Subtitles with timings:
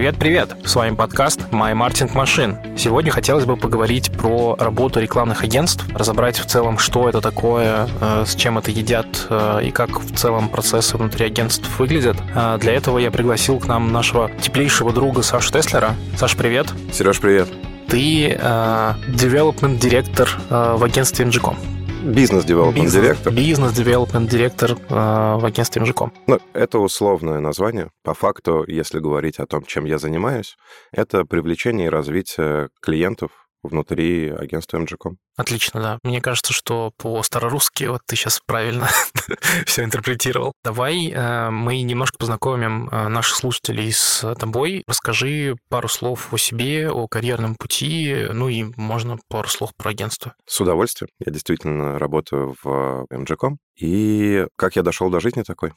[0.00, 0.56] Привет-привет!
[0.64, 2.78] С вами подкаст My Marketing Machine.
[2.78, 8.24] Сегодня хотелось бы поговорить про работу рекламных агентств, разобрать в целом, что это такое, э,
[8.26, 12.16] с чем это едят э, и как в целом процессы внутри агентств выглядят.
[12.34, 15.94] А для этого я пригласил к нам нашего теплейшего друга Сашу Теслера.
[16.16, 16.68] Саш, привет!
[16.94, 17.50] Сереж, привет!
[17.86, 21.79] Ты э, development директор э, в агентстве MGCOM.
[22.02, 23.32] Бизнес-девелопмент директор.
[23.32, 26.10] Бизнес-девелопмент директор в агентстве MGCOM.
[26.26, 27.90] Ну, это условное название.
[28.02, 30.56] По факту, если говорить о том, чем я занимаюсь,
[30.92, 33.30] это привлечение и развитие клиентов
[33.62, 35.16] внутри агентства MGCOM.
[35.36, 35.98] Отлично, да.
[36.02, 38.88] Мне кажется, что по-старорусски вот ты сейчас правильно
[39.66, 40.52] все интерпретировал.
[40.64, 44.82] Давай э, мы немножко познакомим э, наших слушателей с тобой.
[44.86, 50.34] Расскажи пару слов о себе, о карьерном пути, ну и можно пару слов про агентство.
[50.46, 51.10] С удовольствием.
[51.24, 53.56] Я действительно работаю в MGCOM.
[53.78, 55.72] И как я дошел до жизни такой?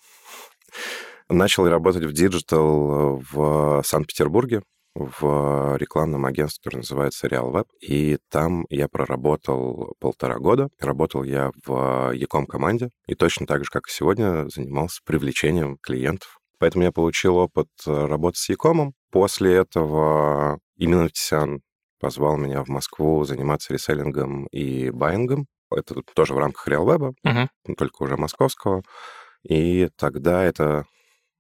[1.30, 4.62] Начал работать в digital в Санкт-Петербурге
[4.96, 7.68] в рекламном агентстве, которое называется Real Web.
[7.82, 10.70] И там я проработал полтора года.
[10.80, 12.90] Работал я в e-com команде.
[13.08, 16.40] И точно так же, как и сегодня, занимался привлечением клиентов.
[16.60, 18.94] Поэтому я получил опыт работы с e-com ом.
[19.12, 21.62] После этого именно Тисян
[22.00, 25.48] позвал меня в Москву заниматься реселлингом и байингом.
[25.72, 27.76] Это тоже в рамках Real Web, uh-huh.
[27.78, 28.84] только уже московского.
[29.44, 30.86] И тогда это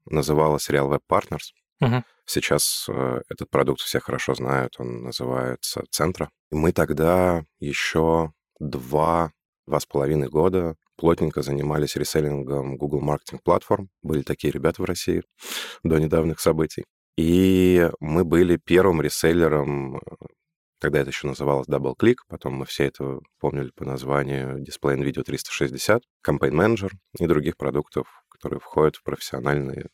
[0.05, 1.51] называлось Real Web Partners.
[1.81, 2.03] Uh-huh.
[2.25, 6.29] Сейчас э, этот продукт все хорошо знают, он называется Центра.
[6.51, 9.31] И мы тогда еще два,
[9.67, 13.87] два с половиной года плотненько занимались реселлингом Google Marketing Platform.
[14.01, 15.23] Были такие ребята в России
[15.83, 16.85] до недавних событий.
[17.17, 20.01] И мы были первым реселлером,
[20.79, 25.03] когда это еще называлось Double Click, потом мы все это помнили по названию Display and
[25.03, 29.89] Video 360, Campaign Manager и других продуктов, которые входят в профессиональные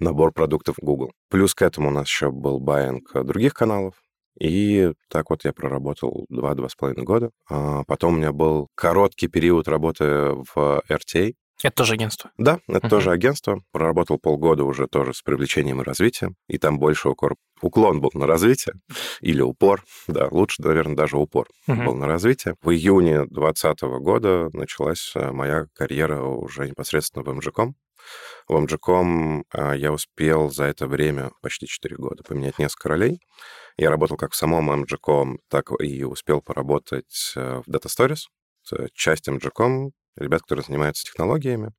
[0.00, 1.12] набор продуктов Google.
[1.28, 3.94] Плюс к этому у нас еще был байинг других каналов.
[4.38, 7.30] И так вот я проработал два-два с половиной года.
[7.48, 11.34] А потом у меня был короткий период работы в RTA.
[11.62, 12.30] Это тоже агентство?
[12.38, 12.90] Да, это uh-huh.
[12.90, 13.60] тоже агентство.
[13.70, 16.36] Проработал полгода уже тоже с привлечением и развитием.
[16.48, 17.34] И там больше укор...
[17.60, 18.76] уклон был на развитие.
[19.20, 19.84] Или упор.
[20.08, 21.84] Да, лучше, наверное, даже упор uh-huh.
[21.84, 22.54] был на развитие.
[22.62, 27.74] В июне 2020 года началась э, моя карьера уже непосредственно в MGCOM.
[28.48, 33.20] В MGCOM а, я успел за это время, почти 4 года, поменять несколько ролей.
[33.76, 38.22] Я работал как в самом MGCOM, так и успел поработать э, в Data Stories.
[38.92, 41.72] Часть MGCOM, ребят, которые занимаются технологиями.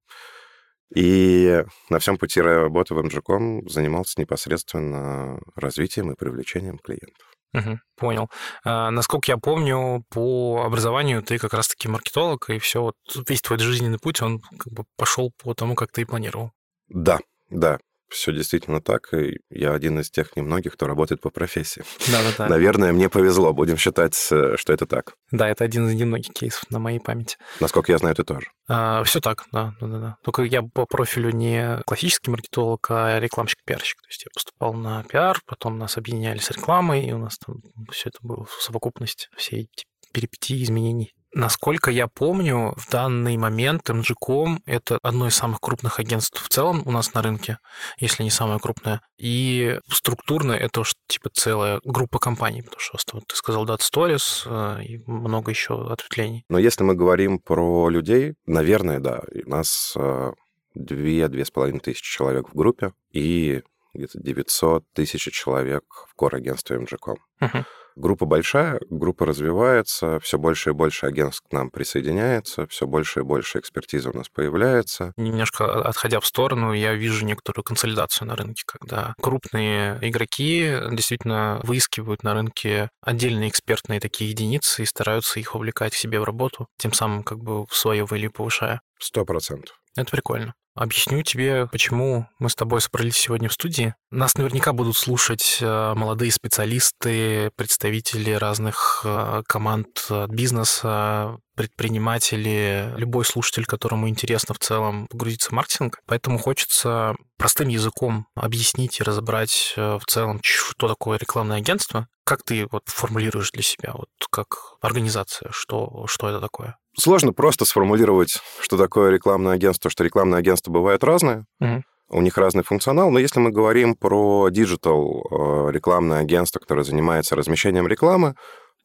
[0.96, 7.28] И на всем пути работы в MGCOM занимался непосредственно развитием и привлечением клиентов.
[7.53, 8.29] Угу, понял.
[8.63, 12.95] А, насколько я помню, по образованию ты как раз-таки маркетолог, и все, вот
[13.28, 16.51] весь твой жизненный путь, он как бы пошел по тому, как ты и планировал.
[16.88, 17.19] Да,
[17.50, 17.79] да,
[18.12, 19.14] все действительно так.
[19.14, 21.84] И я один из тех немногих, кто работает по профессии.
[22.12, 22.48] Да-да-да.
[22.48, 23.54] Наверное, мне повезло.
[23.54, 25.16] Будем считать, что это так.
[25.32, 27.38] Да, это один из немногих кейсов на моей памяти.
[27.60, 28.48] Насколько я знаю, ты тоже.
[28.68, 30.16] А, все так, да, да, да.
[30.24, 34.02] Только я по профилю не классический маркетолог, а рекламщик-пиарщик.
[34.02, 37.62] То есть я поступал на пиар, потом нас объединяли с рекламой, и у нас там
[37.92, 41.14] все это было в совокупность, все эти перипетии изменений.
[41.34, 46.81] Насколько я помню, в данный момент MGCOM— это одно из самых крупных агентств в целом
[46.86, 47.59] у нас на рынке,
[47.97, 49.02] если не самое крупное.
[49.18, 54.44] И структурно это уж типа целая группа компаний, потому что вот, ты сказал Data Stories
[54.46, 56.44] э, и много еще ответвлений.
[56.50, 60.31] Но если мы говорим про людей, наверное, да, у нас э,
[60.75, 63.62] две-две с половиной тысячи человек в группе и
[63.94, 67.18] где-то 900 тысяч человек в кор-агентстве MGCOM.
[67.41, 67.66] Uh-huh.
[67.96, 73.24] Группа большая, группа развивается, все больше и больше агентств к нам присоединяется, все больше и
[73.24, 75.13] больше экспертизы у нас появляется.
[75.18, 82.24] Немножко отходя в сторону, я вижу некоторую консолидацию на рынке, когда крупные игроки действительно выискивают
[82.24, 86.94] на рынке отдельные экспертные такие единицы и стараются их увлекать к себе в работу, тем
[86.94, 88.81] самым как бы свое value повышая.
[89.00, 89.75] Сто процентов.
[89.98, 90.54] Это прикольно.
[90.73, 93.94] Объясню тебе, почему мы с тобой собрались сегодня в студии.
[94.09, 103.65] Нас наверняка будут слушать э, молодые специалисты, представители разных э, команд бизнеса, предприниматели, любой слушатель,
[103.65, 106.00] которому интересно в целом погрузиться в маркетинг.
[106.07, 112.07] Поэтому хочется простым языком объяснить и разобрать э, в целом, что такое рекламное агентство.
[112.23, 114.47] Как ты вот формулируешь для себя, вот как
[114.81, 116.77] организация, что, что это такое?
[116.98, 121.46] Сложно просто сформулировать, что такое рекламное агентство, что рекламные агентства бывают разные.
[121.60, 121.84] Угу.
[122.10, 127.38] У них разный функционал, но если мы говорим про диджитал э, рекламное агентство, которое занимается
[127.38, 128.36] размещением рекламы,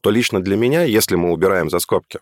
[0.01, 2.19] то лично для меня, если мы убираем за скобки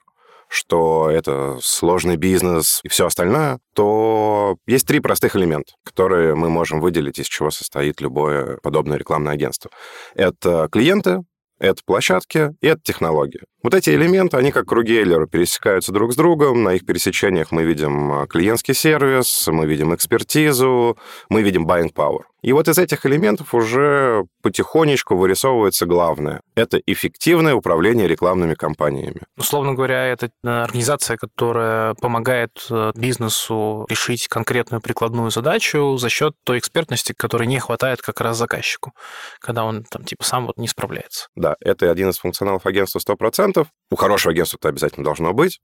[0.47, 6.79] что это сложный бизнес и все остальное, то есть три простых элемента, которые мы можем
[6.79, 9.71] выделить, из чего состоит любое подобное рекламное агентство.
[10.13, 11.23] Это клиенты,
[11.59, 13.41] это площадки и это технологии.
[13.65, 16.61] Вот эти элементы, они как круги Эйлера пересекаются друг с другом.
[16.61, 22.25] На их пересечениях мы видим а, клиентский сервис, мы видим экспертизу, мы видим buying power.
[22.45, 26.41] И вот из этих элементов уже потихонечку вырисовывается главное.
[26.53, 29.21] Это эффективное управление рекламными кампаниями.
[29.35, 36.35] Условно говоря, это э, организация, которая помогает э, бизнесу решить конкретную прикладную задачу за счет
[36.43, 38.93] той экспертности, которой не хватает как раз заказчику,
[39.39, 41.29] когда он там типа сам вот не справляется.
[41.35, 43.54] Да, это один из функционалов агентства 100%.
[43.91, 45.61] У хорошего агентства это обязательно должно быть.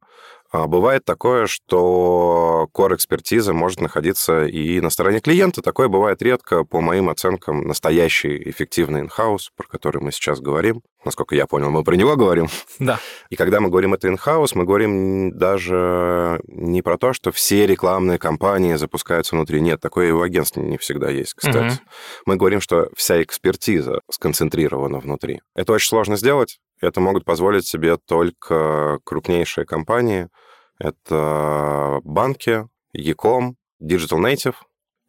[0.52, 5.62] А бывает такое, что core-экспертиза может находиться и на стороне клиента.
[5.62, 6.64] Такое бывает редко.
[6.64, 11.84] По моим оценкам, настоящий эффективный инхаус, про который мы сейчас говорим, насколько я понял, мы
[11.84, 12.48] про него говорим.
[12.80, 13.00] Да.
[13.30, 18.20] И когда мы говорим это инхаус, мы говорим даже не про то, что все рекламные
[18.20, 19.62] кампании запускаются внутри.
[19.62, 21.74] Нет, такое и у агентств не всегда есть, кстати.
[21.74, 21.80] Угу.
[22.26, 25.42] Мы говорим, что вся экспертиза сконцентрирована внутри.
[25.56, 26.60] Это очень сложно сделать.
[26.82, 30.30] Это могут позволить себе только крупнейшие компании.
[30.80, 32.68] Это банки,
[32.98, 34.56] Ecom, Digital Native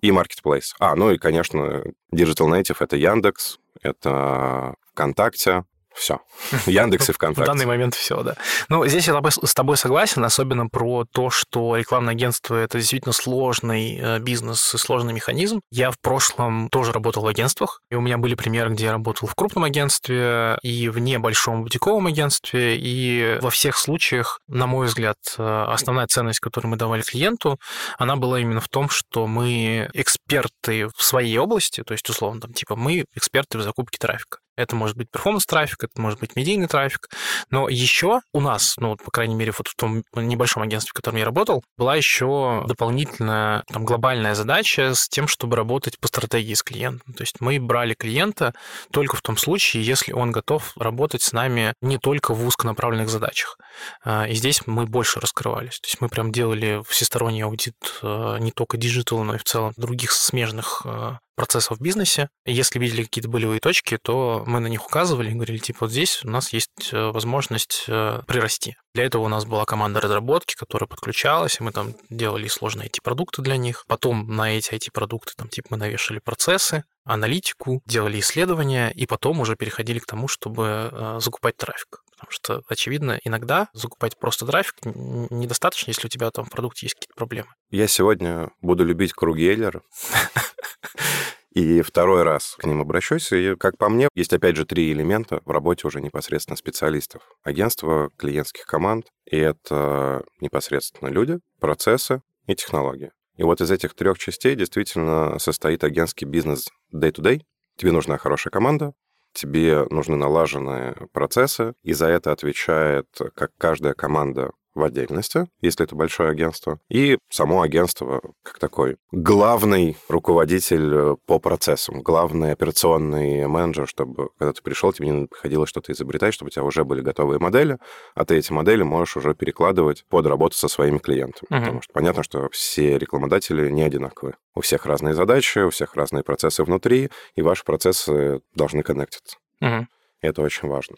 [0.01, 0.75] и Marketplace.
[0.79, 1.83] А, ну и, конечно,
[2.15, 6.21] Digital Native— это Яндекс, это ВКонтакте, все.
[6.67, 7.43] Яндекс и ВКонтакте.
[7.43, 8.37] В данный момент все, да.
[8.69, 13.99] Ну, здесь я с тобой согласен, особенно про то, что рекламное агентство– это действительно сложный
[13.99, 15.61] э, бизнес и сложный механизм.
[15.71, 19.29] Я в прошлом тоже работал в агентствах, и у меня были примеры, где я работал
[19.29, 25.17] в крупном агентстве и в небольшом бутиковом агентстве, и во всех случаях, на мой взгляд,
[25.39, 27.59] э, основная ценность, которую мы давали клиенту,
[27.99, 32.53] она была именно в том, что мы эксперты в своей области, то есть, условно, там,
[32.53, 34.42] типа, мы эксперты в закупке трафика.
[34.57, 37.09] Это может быть перформанс-трафик, это может быть медийный трафик.
[37.51, 41.17] Но еще у нас, ну, по крайней мере, вот в том небольшом агентстве, в котором
[41.17, 46.63] я работал, была еще дополнительная там, глобальная задача с тем, чтобы работать по стратегии с
[46.63, 47.15] клиентом.
[47.15, 48.55] То есть мы брали клиента
[48.91, 53.57] только в том случае, если он готов работать с нами не только в узконаправленных задачах.
[54.05, 55.81] А, и здесь мы больше раскрывались.
[55.81, 59.73] То есть мы прям делали всесторонний аудит э, не только диджитал, но и в целом
[59.77, 62.29] других смежных э, процессов в бизнесе.
[62.45, 66.25] Если видели какие-то болевые точки, то мы на них указывали и говорили, типа, вот здесь
[66.25, 68.77] у нас есть э, возможность э, прирасти.
[68.95, 73.43] Для этого у нас была команда разработки, которая подключалась, и мы там делали сложные IT-продукты
[73.43, 73.85] для них.
[73.89, 79.57] Потом на эти IT-продукты там, типа, мы навешали процессы, аналитику, делали исследования, и потом уже
[79.57, 82.03] переходили к тому, чтобы э, закупать трафик.
[82.23, 86.95] Потому что, очевидно, иногда закупать просто трафик недостаточно, если у тебя там в продукте есть
[86.95, 87.49] какие-то проблемы.
[87.71, 89.83] Я сегодня буду любить круги Эйлера.
[91.55, 93.31] И второй раз к ним обращусь.
[93.33, 97.23] И, как по мне, есть опять же три элемента в работе уже непосредственно специалистов.
[97.43, 99.07] Агентства, клиентских команд.
[99.27, 103.11] И это непосредственно люди, процессы и технологии.
[103.37, 107.43] И вот из этих трех частей действительно состоит агентский бизнес day-to-day.
[107.77, 108.93] Тебе нужна хорошая команда,
[109.33, 115.95] тебе нужны налаженные процессы, и за это отвечает как каждая команда в отдельности, если это
[115.95, 123.87] большое агентство, и само агентство как такой главный руководитель э, по процессам, главный операционный менеджер,
[123.87, 127.39] чтобы когда ты пришел, тебе не приходилось что-то изобретать, чтобы у тебя уже были готовые
[127.39, 127.79] модели,
[128.15, 131.49] а ты эти модели можешь уже перекладывать под работу со своими клиентами.
[131.51, 131.61] Uh-huh.
[131.61, 134.37] Потому что понятно, что все рекламодатели не одинаковые.
[134.55, 139.37] У всех разные задачи, у всех разные процессы внутри, и ваши процессы должны коннектиться.
[139.63, 139.87] Uh-huh.
[140.21, 140.97] Это очень важно.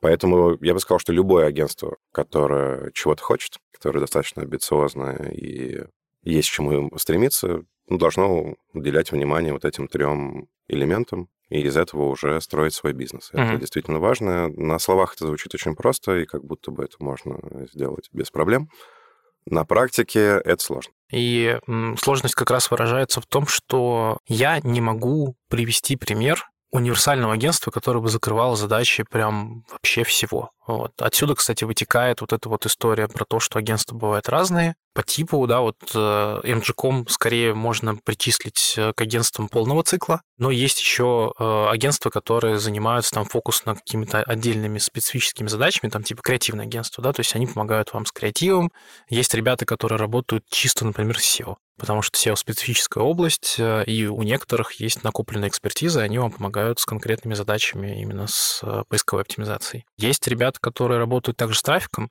[0.00, 5.84] Поэтому я бы сказал, что любое агентство, которое чего-то хочет, которое достаточно амбициозное и
[6.22, 12.04] есть к чему стремиться, ну, должно уделять внимание вот этим трем элементам, и из этого
[12.04, 13.30] уже строить свой бизнес.
[13.32, 13.42] Mm-hmm.
[13.42, 14.48] Это действительно важно.
[14.48, 17.38] На словах это звучит очень просто, и как будто бы это можно
[17.72, 18.68] сделать без проблем.
[19.46, 20.92] На практике это сложно.
[21.10, 21.58] И
[21.98, 28.00] сложность как раз выражается в том, что я не могу привести пример универсального агентства, которое
[28.00, 30.50] бы закрывало задачи прям вообще всего.
[30.66, 30.92] Вот.
[31.00, 34.74] Отсюда, кстати, вытекает вот эта вот история про то, что агентства бывают разные.
[34.94, 35.98] По типу, да, вот э,
[36.44, 42.58] MG.com скорее можно причислить э, к агентствам полного цикла, но есть еще э, агентства, которые
[42.58, 47.34] занимаются там фокус на какими-то отдельными специфическими задачами, там типа креативное агентство, да, то есть
[47.34, 48.70] они помогают вам с креативом.
[49.08, 54.06] Есть ребята, которые работают чисто, например, с SEO потому что SEO специфическая область, э, и
[54.06, 58.82] у некоторых есть накопленная экспертиза, и они вам помогают с конкретными задачами именно с э,
[58.88, 59.86] поисковой оптимизацией.
[59.96, 62.10] Есть ребята, которые работают также с трафиком,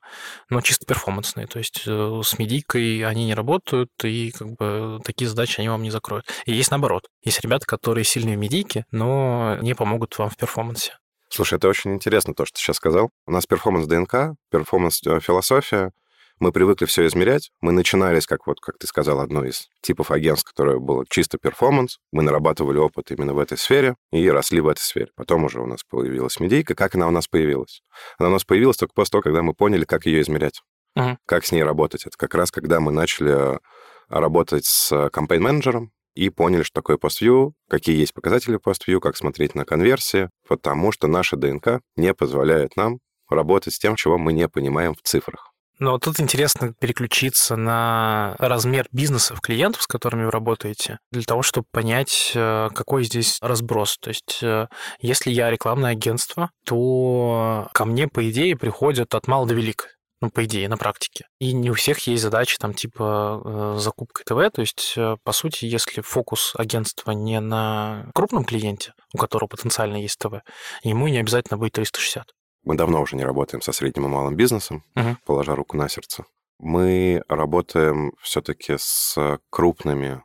[0.49, 5.27] но чисто перформансные, то есть э, с медийкой они не работают, и как бы такие
[5.27, 6.25] задачи они вам не закроют.
[6.45, 7.07] И есть наоборот.
[7.23, 10.93] Есть ребята, которые сильные в медийке, но не помогут вам в перформансе.
[11.29, 13.11] Слушай, это очень интересно, то, что ты сейчас сказал.
[13.25, 15.91] У нас перформанс-ДНК, перформанс-философия.
[16.39, 17.49] Мы привыкли все измерять.
[17.61, 21.97] Мы начинались, как вот, как ты сказал, одно из типов агентств, которое было чисто перформанс.
[22.11, 25.07] Мы нарабатывали опыт именно в этой сфере и росли в этой сфере.
[25.15, 26.75] Потом уже у нас появилась медийка.
[26.75, 27.81] Как она у нас появилась?
[28.19, 30.61] Она у нас появилась только после того, когда мы поняли, как ее измерять,
[30.97, 31.17] uh-huh.
[31.25, 32.05] как с ней работать.
[32.05, 33.59] Это как раз когда мы начали
[34.07, 39.65] работать с кампейн-менеджером, и поняли, что такое PostView, какие есть показатели PostView, как смотреть на
[39.65, 44.95] конверсии, потому что наша ДНК не позволяет нам работать с тем, чего мы не понимаем
[44.95, 45.51] в цифрах.
[45.79, 51.67] Но тут интересно переключиться на размер бизнесов клиентов, с которыми вы работаете, для того, чтобы
[51.71, 53.97] понять, э, какой здесь разброс.
[53.99, 54.67] То есть, э,
[54.99, 59.87] если я рекламное агентство, то ко мне, по идее, приходят от мала до велика
[60.19, 61.27] ну, по идее, на практике.
[61.37, 65.65] И не у всех есть задачи там типа э, закупка ТВ, то есть, по сути,
[65.65, 70.41] если фокус агентства не на крупном клиенте, у которого потенциально есть ТВ,
[70.81, 72.33] ему не обязательно будет 360.
[72.67, 75.15] Мы давно уже не работаем со средним и малым бизнесом, угу.
[75.25, 76.25] положа руку на сердце.
[76.59, 80.21] Мы работаем все-таки с крупными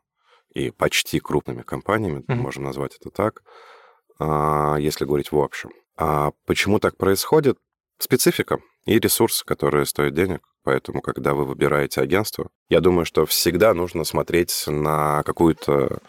[0.52, 2.34] и почти крупными компаниями, угу.
[2.34, 3.42] можем назвать это так,
[4.18, 5.70] а, если говорить в общем.
[5.96, 7.58] А почему так происходит?
[7.98, 10.40] Специфика и ресурсы, которые стоят денег.
[10.64, 16.00] Поэтому, когда вы выбираете агентство, я думаю, что всегда нужно смотреть на какую-то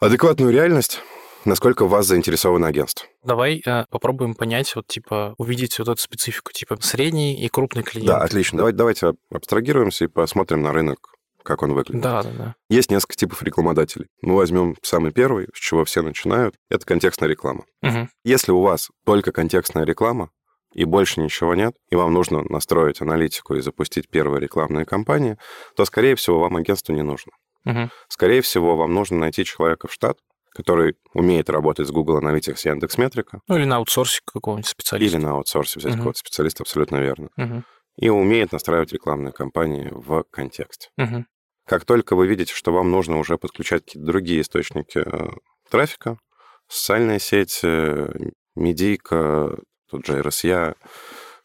[0.00, 1.02] адекватную реальность,
[1.44, 3.06] насколько вас заинтересовано агентство.
[3.22, 8.08] Давай э, попробуем понять, вот типа увидеть вот эту специфику, типа средний и крупный клиент.
[8.08, 8.58] Да, отлично.
[8.58, 10.98] Давайте, давайте абстрагируемся и посмотрим на рынок,
[11.42, 12.02] как он выглядит.
[12.02, 12.54] Да, да, да.
[12.68, 14.06] Есть несколько типов рекламодателей.
[14.22, 16.54] Мы возьмем самый первый, с чего все начинают.
[16.70, 17.64] Это контекстная реклама.
[17.82, 18.08] Угу.
[18.24, 20.30] Если у вас только контекстная реклама,
[20.72, 25.38] и больше ничего нет, и вам нужно настроить аналитику и запустить первые рекламные кампании,
[25.76, 27.32] то, скорее всего, вам агентство не нужно.
[27.64, 27.90] Угу.
[28.08, 30.18] Скорее всего, вам нужно найти человека в штат,
[30.58, 33.42] который умеет работать с Google Analytics и Яндекс.Метрика.
[33.46, 35.16] Ну, или на аутсорсе какого-нибудь специалиста.
[35.16, 35.98] Или на аутсорсе взять угу.
[35.98, 37.28] какого-то специалиста, абсолютно верно.
[37.36, 37.62] Угу.
[37.98, 40.88] И умеет настраивать рекламные кампании в контексте.
[40.98, 41.26] Угу.
[41.64, 45.30] Как только вы видите, что вам нужно уже подключать какие-то другие источники э,
[45.70, 46.18] трафика,
[46.66, 49.56] социальные сети, медийка,
[49.88, 50.74] тут же RSA,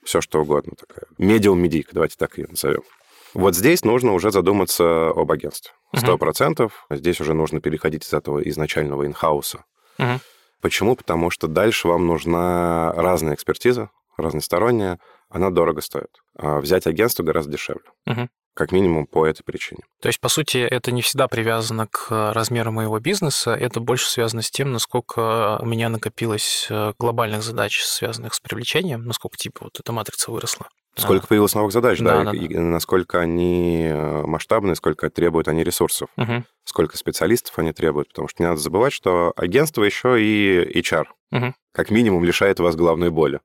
[0.03, 0.73] все что угодно.
[0.75, 1.05] Такая.
[1.19, 2.81] Медиум медийка, давайте так ее назовем.
[3.33, 5.73] Вот здесь нужно уже задуматься об агентстве.
[5.95, 6.85] Сто процентов.
[6.89, 6.97] Uh-huh.
[6.97, 9.65] Здесь уже нужно переходить из этого изначального инхауса.
[9.99, 10.19] Uh-huh.
[10.61, 10.95] Почему?
[10.95, 14.99] Потому что дальше вам нужна разная экспертиза, разносторонняя.
[15.29, 16.09] Она дорого стоит.
[16.37, 17.85] А взять агентство гораздо дешевле.
[18.07, 19.81] Uh-huh как минимум по этой причине.
[20.01, 24.41] То есть, по сути, это не всегда привязано к размеру моего бизнеса, это больше связано
[24.41, 29.79] с тем, насколько у меня накопилось э, глобальных задач, связанных с привлечением, насколько типа вот
[29.79, 30.67] эта матрица выросла.
[30.95, 32.55] Сколько появилось новых задач, да, да, и, да.
[32.55, 36.43] и насколько они э, масштабные, сколько требуют они ресурсов, угу.
[36.65, 41.55] сколько специалистов они требуют, потому что не надо забывать, что агентство еще и HR, угу.
[41.71, 43.39] как минимум лишает вас головной боли.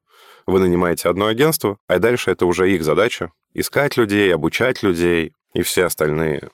[0.46, 5.62] Вы нанимаете одно агентство, а дальше это уже их задача искать людей, обучать людей и
[5.62, 6.50] все остальные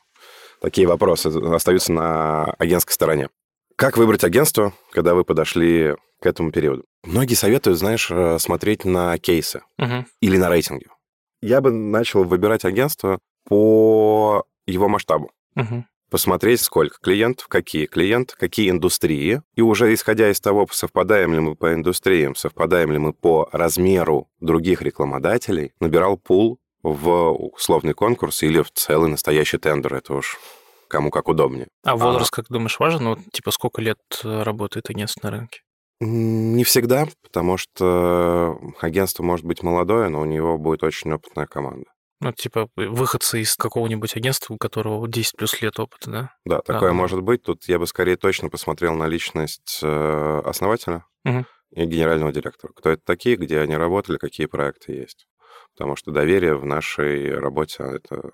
[0.65, 3.29] такие вопросы остаются на агентской стороне.
[3.77, 6.85] Как выбрать агентство, когда вы подошли к этому периоду?
[7.03, 10.07] Многие советуют, знаешь, э, смотреть на кейсы угу.
[10.21, 10.87] или на рейтинги.
[11.43, 15.33] Я бы начал выбирать агентство по его масштабу.
[15.57, 15.85] Угу.
[16.11, 19.43] Посмотреть, сколько клиентов, какие клиенты, какие индустрии.
[19.57, 24.29] И уже исходя из того, совпадаем ли мы по индустриям, совпадаем ли мы по размеру
[24.39, 29.95] других рекламодателей, набирал пул в условный конкурс или в целый настоящий тендер.
[29.95, 30.39] Это уж
[30.89, 31.69] кому как удобнее.
[31.85, 33.05] А возраст, а, как думаешь, важен?
[33.05, 35.61] Ну, типа, сколько лет э, работает агентство на рынке?
[36.01, 41.87] Не всегда, потому что агентство может быть молодое, но у него будет очень опытная команда.
[42.21, 46.31] Ну, типа, выходцы из какого-нибудь агентства, у которого 10 плюс лет опыта, да?
[46.45, 46.95] Да, такое да.
[46.95, 47.43] может быть.
[47.43, 51.45] Тут я бы скорее точно посмотрел на личность э, основателя угу.
[51.73, 52.73] и генерального директора.
[52.75, 55.27] Кто это такие, где они работали, какие проекты есть
[55.75, 58.31] потому что доверие в нашей работе— это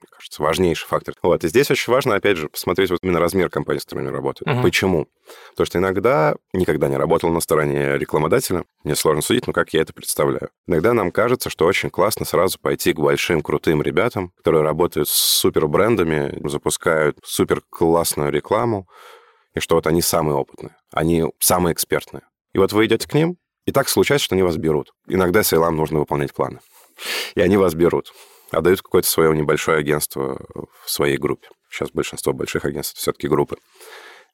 [0.00, 1.14] мне кажется, важнейший фактор.
[1.22, 1.44] Вот.
[1.44, 4.48] И здесь очень важно, опять же, посмотреть вот именно размер компании, с которой они работают.
[4.48, 4.62] Uh-huh.
[4.62, 5.08] Почему?
[5.50, 9.82] Потому что иногда, никогда не работал на стороне рекламодателя, мне сложно судить, но как я
[9.82, 10.50] это представляю.
[10.66, 15.12] Иногда нам кажется, что очень классно сразу пойти к большим, крутым ребятам, которые работают с
[15.12, 18.88] супер брендами, запускают супер классную рекламу,
[19.54, 22.22] и что вот они самые опытные, они самые экспертные.
[22.52, 24.92] И вот вы идете к ним, и так случается, что они вас берут.
[25.06, 26.60] Иногда сейлам нужно выполнять планы
[27.34, 28.12] и они вас берут,
[28.52, 30.40] отдают какое-то свое небольшое агентство
[30.84, 31.48] в своей группе.
[31.70, 33.56] Сейчас большинство больших агентств все-таки группы.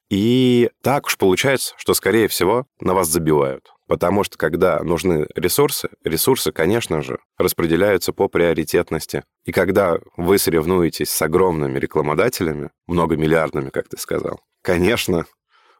[0.09, 3.71] И так уж получается, что, скорее всего, на вас забивают.
[3.87, 9.23] Потому что, когда нужны ресурсы, ресурсы, конечно же, распределяются по приоритетности.
[9.45, 15.25] И когда вы соревнуетесь с огромными рекламодателями, многомиллиардными, как ты сказал, конечно,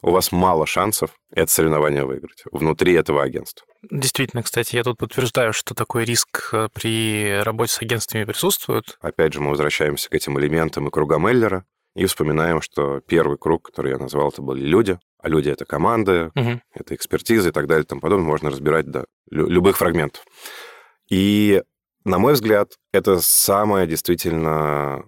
[0.01, 3.65] у вас мало шансов это соревнование выиграть внутри этого агентства.
[3.89, 8.97] Действительно, кстати, я тут подтверждаю, что такой риск э, при работе с агентствами присутствует.
[9.01, 11.65] Опять же, мы возвращаемся к этим элементам и кругам Эллера
[11.95, 16.31] и вспоминаем, что первый круг, который я назвал, это были люди, а люди— это команды,
[16.35, 16.61] угу.
[16.73, 18.27] это экспертиза и так далее и тому подобное.
[18.27, 20.23] Можно разбирать до любых фрагментов.
[21.09, 21.63] И,
[22.05, 25.03] на мой взгляд, это самое действительно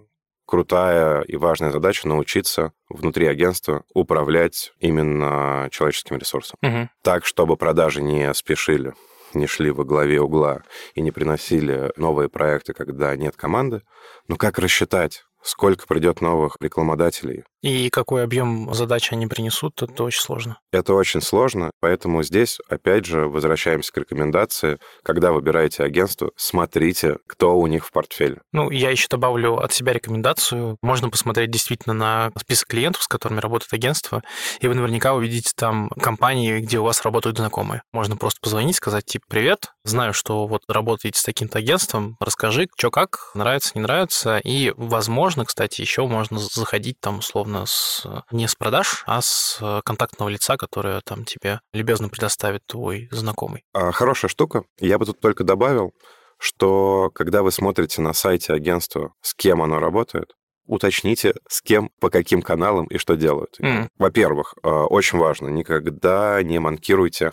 [0.51, 6.57] крутая и важная задача научиться внутри агентства управлять именно человеческим ресурсом.
[6.61, 6.89] Угу.
[7.03, 8.93] Так, чтобы продажи не спешили,
[9.33, 13.83] не шли во главе угла и не приносили новые проекты, когда нет команды.
[14.27, 20.21] Но как рассчитать, сколько придет новых рекламодателей, и какой объем задач они принесут, это очень
[20.21, 20.57] сложно.
[20.71, 24.79] Это очень сложно, поэтому здесь, опять же, возвращаемся к рекомендации.
[25.03, 28.41] Когда выбираете агентство, смотрите, кто у них в портфеле.
[28.51, 30.77] Ну, я еще добавлю от себя рекомендацию.
[30.81, 34.23] Можно посмотреть действительно на список клиентов, с которыми работает агентство,
[34.59, 37.83] и вы наверняка увидите там компании, где у вас работают знакомые.
[37.91, 42.89] Можно просто позвонить, сказать, типа, привет, знаю, что вот работаете с таким-то агентством, расскажи, что
[42.89, 48.47] как, нравится, не нравится, и, возможно, кстати, еще можно заходить там условно условно с, не
[48.47, 53.63] с продаж, а с контактного лица, которое там тебе любезно предоставит твой знакомый.
[53.73, 54.63] А, хорошая штука.
[54.79, 55.93] Я бы тут только добавил,
[56.37, 60.33] что когда вы смотрите на сайте агентства, с кем оно работает,
[60.65, 63.59] уточните, с кем, по каким каналам и что делают.
[63.59, 63.87] Mm.
[63.97, 67.31] Во-первых, а, очень важно, никогда не манкируйте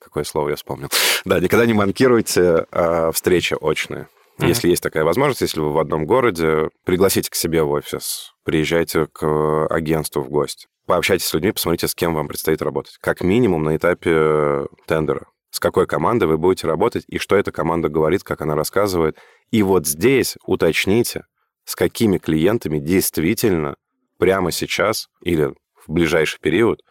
[0.00, 0.88] какое слово я вспомнил.
[1.26, 4.08] Да, никогда не манкируйте э, встречи очные.
[4.38, 4.48] Mm-hmm.
[4.48, 9.06] Если есть такая возможность, если вы в одном городе, пригласите к себе в офис, приезжайте
[9.06, 12.98] к агентству в гости, пообщайтесь с людьми, посмотрите, с кем вам предстоит работать.
[13.00, 15.26] Как минимум на этапе тендера.
[15.50, 19.16] С какой командой вы будете работать, и что эта команда говорит, как она рассказывает.
[19.50, 21.24] И вот здесь уточните,
[21.64, 23.76] с какими клиентами действительно
[24.18, 25.54] прямо сейчас или
[25.86, 26.82] в ближайший период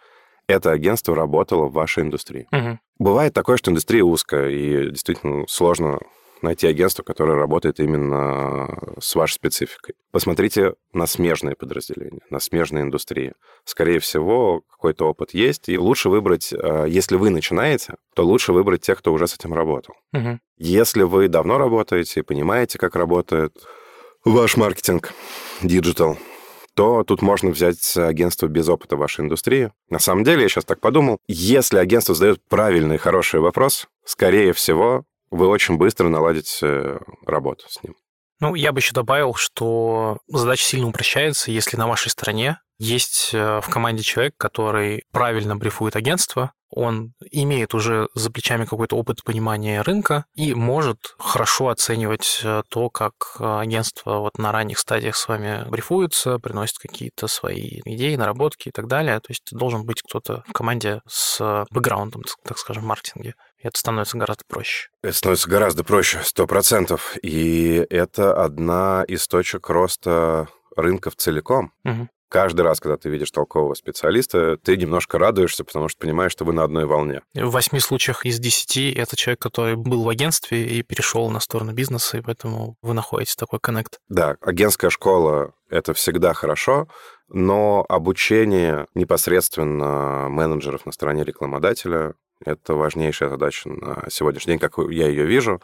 [0.48, 2.48] это агентство работало в вашей индустрии.
[2.52, 2.80] Угу.
[3.00, 6.00] Бывает такое, что индустрия узкая, и действительно сложно
[6.42, 8.68] найти агентство, которое работает именно
[9.00, 9.96] с вашей спецификой.
[10.12, 13.34] Посмотрите на смежные подразделения, на смежные индустрии.
[13.66, 18.82] Скорее всего, какой-то опыт есть, и лучше выбрать, э, если вы начинаете, то лучше выбрать
[18.82, 19.96] тех, кто уже с этим работал.
[20.14, 20.40] Угу.
[20.58, 23.54] Если вы давно работаете, понимаете, как работает
[24.26, 25.14] ваш маркетинг,
[25.62, 26.18] диджитал,
[26.78, 29.72] то тут можно взять агентство без опыта вашей индустрии.
[29.90, 35.04] На самом деле, я сейчас так подумал, если агентство задает правильный, хороший вопрос, скорее всего,
[35.30, 37.96] вы очень быстро наладите работу с ним.
[38.40, 43.60] Ну, я бы еще добавил, что задача сильно упрощается, если на вашей стороне есть э,
[43.62, 49.82] в команде человек, который правильно брифует агентство, он имеет уже за плечами какой-то опыт понимания
[49.82, 55.68] рынка и может хорошо оценивать э, то, как агентство вот на ранних стадиях с вами
[55.70, 59.20] брифуется, приносит какие-то свои идеи, наработки и так далее.
[59.20, 64.18] То есть должен быть кто-то в команде с бэкграундом, так скажем, в маркетинге это становится
[64.18, 64.90] гораздо проще.
[65.02, 67.16] Это становится гораздо проще, сто процентов.
[67.22, 71.74] И это одна из точек роста рынков целиком.
[71.84, 72.10] Угу.
[72.30, 76.52] Каждый раз, когда ты видишь толкового специалиста, ты немножко радуешься, потому что понимаешь, что вы
[76.52, 77.22] на одной волне.
[77.34, 81.72] В восьми случаях из десяти это человек, который был в агентстве и перешел на сторону
[81.72, 84.00] бизнеса, и поэтому вы находите такой коннект.
[84.10, 86.90] Да, агентская школа— это всегда хорошо,
[87.30, 92.14] но обучение непосредственно менеджеров на стороне рекламодателя
[92.46, 95.62] это важнейшая задача на сегодняшний день, как я ее вижу.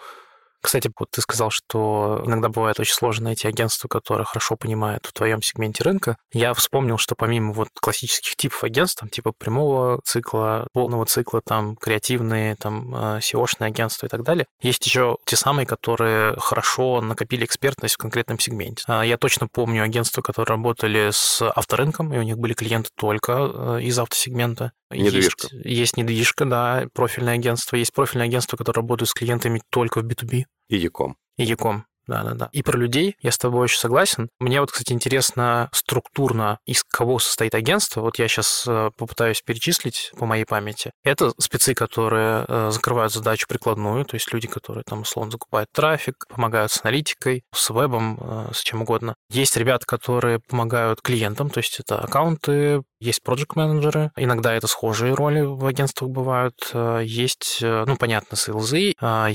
[0.63, 5.11] Кстати, вот ты сказал, что иногда бывает очень сложно найти агентство, которое хорошо понимает в
[5.11, 6.15] твоем сегменте рынка.
[6.31, 11.75] Я вспомнил, что помимо вот классических типов агентств, там, типа прямого цикла, полного цикла, там,
[11.75, 17.43] креативные, там, э, SEO-шные агентства и так далее, есть еще те самые, которые хорошо накопили
[17.43, 18.85] экспертность в конкретном сегменте.
[18.87, 23.33] А, я точно помню агентства, которые работали с авторынком, и у них были клиенты только
[23.33, 24.71] э, из автосегмента.
[24.93, 25.47] Недвижка.
[25.51, 27.75] Есть, есть недвижка, да, профильное агентство.
[27.75, 30.45] Есть профильное агентство, которое работает с клиентами только в B2B.
[30.69, 31.17] И Яком.
[31.37, 31.85] И Яком.
[32.07, 32.49] Да, да, да.
[32.51, 34.29] И про людей я с тобой очень согласен.
[34.39, 38.01] Мне вот, кстати, интересно структурно, из кого состоит агентство.
[38.01, 40.91] Вот я сейчас э, попытаюсь перечислить по моей памяти.
[41.03, 46.25] Это спецы, которые э, закрывают задачу прикладную, то есть люди, которые там условно закупают трафик,
[46.27, 49.15] помогают с аналитикой, с вебом, э, с чем угодно.
[49.29, 55.13] Есть ребята, которые помогают клиентам, то есть это аккаунты, есть проект менеджеры иногда это схожие
[55.13, 56.71] роли в агентствах бывают.
[57.03, 58.93] Есть, ну, понятно, сейлзы,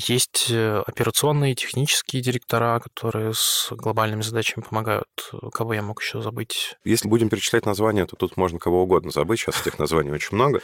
[0.08, 5.06] есть операционные, технические директора, которые с глобальными задачами помогают.
[5.52, 6.76] Кого я мог еще забыть?
[6.84, 9.40] Если будем перечислять названия, то тут можно кого угодно забыть.
[9.40, 10.60] Сейчас этих названий очень много.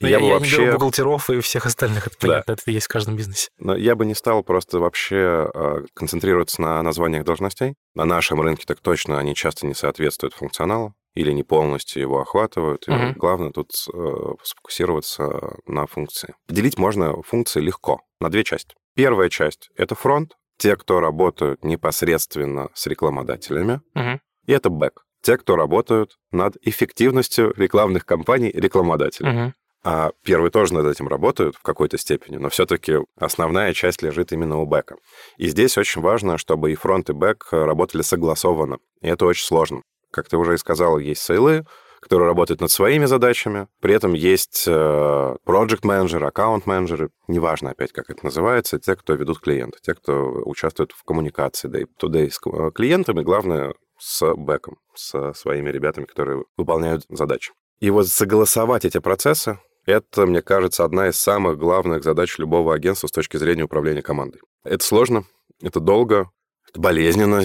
[0.00, 0.58] Но я, я, бы я вообще...
[0.58, 2.60] не беру бухгалтеров и всех остальных, это понятно, да.
[2.60, 3.48] это есть в каждом бизнесе.
[3.58, 7.74] Но я бы не стал просто вообще э, концентрироваться на названиях должностей.
[7.94, 12.86] На нашем рынке так точно они часто не соответствуют функционалу или не полностью его охватывают.
[12.86, 13.12] И Мгм.
[13.14, 16.34] главное тут э, сфокусироваться на функции.
[16.48, 18.74] Делить можно функции легко на две части.
[18.94, 24.20] Первая часть— это фронт, те, кто работают непосредственно с рекламодателями, Мгм.
[24.46, 29.30] и это бэк, те, кто работают над эффективностью рекламных кампаний рекламодателей.
[29.30, 29.54] Мгм.
[29.84, 34.58] А первые тоже над этим работают в какой-то степени, но все-таки основная часть лежит именно
[34.58, 34.96] у бэка.
[35.36, 38.78] И здесь очень важно, чтобы и фронт, и бэк работали согласованно.
[39.00, 39.82] И это очень сложно.
[40.10, 41.64] Как ты уже и сказал, есть сейлы,
[42.00, 43.68] которые работают над своими задачами.
[43.80, 49.14] При этом есть э, project менеджеры аккаунт менеджеры неважно опять, как это называется, те, кто
[49.14, 54.34] ведут клиента, те, кто участвует в коммуникации day to day с э, клиентами, главное, с
[54.34, 57.52] бэком, с своими ребятами, которые выполняют задачи.
[57.80, 63.06] И вот согласовать эти процессы, это, мне кажется, одна из самых главных задач любого агентства
[63.06, 64.40] с точки зрения управления командой.
[64.62, 65.24] Это сложно,
[65.62, 66.30] это долго,
[66.68, 67.44] это болезненно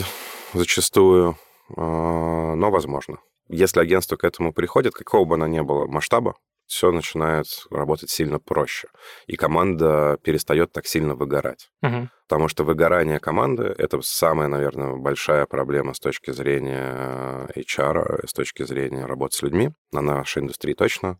[0.53, 1.37] зачастую,
[1.75, 3.17] но возможно.
[3.49, 8.39] Если агентство к этому приходит, какого бы оно ни было масштаба, все начинает работать сильно
[8.39, 8.87] проще.
[9.27, 11.69] И команда перестает так сильно выгорать.
[11.81, 12.09] Мгм.
[12.27, 18.63] Потому что выгорание команды— это самая, наверное, большая проблема с точки зрения HR, с точки
[18.63, 21.19] зрения работы с людьми, на нашей индустрии точно.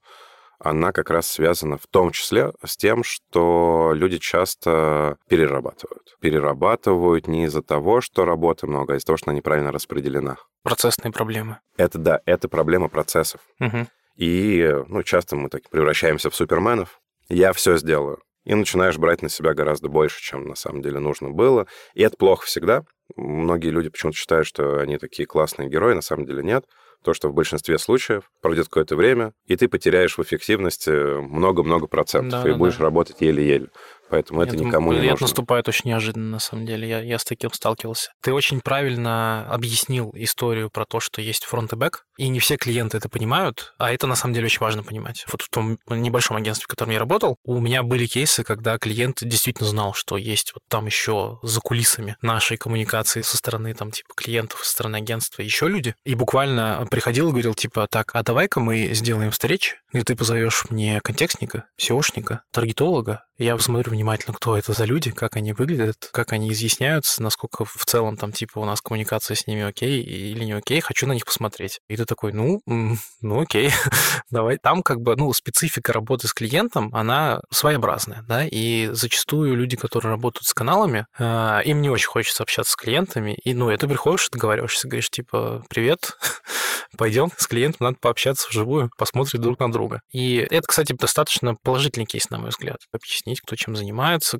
[0.60, 6.16] Она как раз связана в том числе с тем, что люди часто перерабатывают.
[6.22, 10.38] Перерабатывают не из-за того, что работы много, а из-за того, что она неправильно распределена.
[10.64, 11.60] Процессные проблемы.
[11.78, 13.42] Это да, это проблема процессов.
[13.60, 13.88] Мгм.
[14.16, 17.00] И ну, часто мы так превращаемся в суперменов.
[17.30, 18.20] Я все сделаю.
[18.46, 21.66] И начинаешь брать на себя гораздо больше, чем на самом деле нужно было.
[21.94, 22.84] И это плохо всегда.
[23.16, 26.66] Многие люди почему-то считают, что они такие классные герои, на самом деле нет.
[27.04, 32.40] То, что в большинстве случаев пройдет какое-то время, и ты потеряешь в эффективности много-много процентов,
[32.40, 32.58] и Да-да-да.
[32.58, 33.70] будешь работать еле-еле.
[34.14, 35.24] Поэтому это Нет, никому не это нужно.
[35.24, 36.88] наступает очень неожиданно, на самом деле.
[36.88, 38.12] Я, я с таким сталкивался.
[38.22, 42.58] Ты очень правильно объяснил историю про то, что есть фронт и бэк, и не все
[42.58, 45.26] клиенты это понимают, а это на самом деле очень важно понимать.
[45.32, 49.18] Вот в том небольшом агентстве, в котором я работал, у меня были кейсы, когда клиент
[49.24, 54.14] действительно знал, что есть вот там еще за кулисами нашей коммуникации со стороны там типа
[54.16, 58.60] клиентов, со стороны агентства еще люди, и буквально приходил и говорил типа так, а давай-ка
[58.60, 64.74] мы сделаем встречу, где ты позовешь мне контекстника, SEOшника, таргетолога, я посмотрю внимательно, кто это
[64.74, 68.82] за люди, как они выглядят, как они изъясняются, насколько в целом там типа у нас
[68.82, 71.80] коммуникация с ними окей или не окей, хочу на них посмотреть.
[71.88, 73.72] И ты такой, ну, ну окей,
[74.30, 74.58] давай.
[74.58, 80.10] Там как бы, ну, специфика работы с клиентом, она своеобразная, да, и зачастую люди, которые
[80.12, 83.88] работают с каналами, э, им не очень хочется общаться с клиентами, и, ну, и ты
[83.88, 86.18] приходишь, договариваешься, говоришь, типа, привет,
[86.98, 90.02] пойдем с клиентом, надо пообщаться вживую, посмотреть друг на друга.
[90.12, 92.80] И это, кстати, достаточно положительный кейс, на мой взгляд.
[92.92, 93.83] Объяснить, кто чем занимается,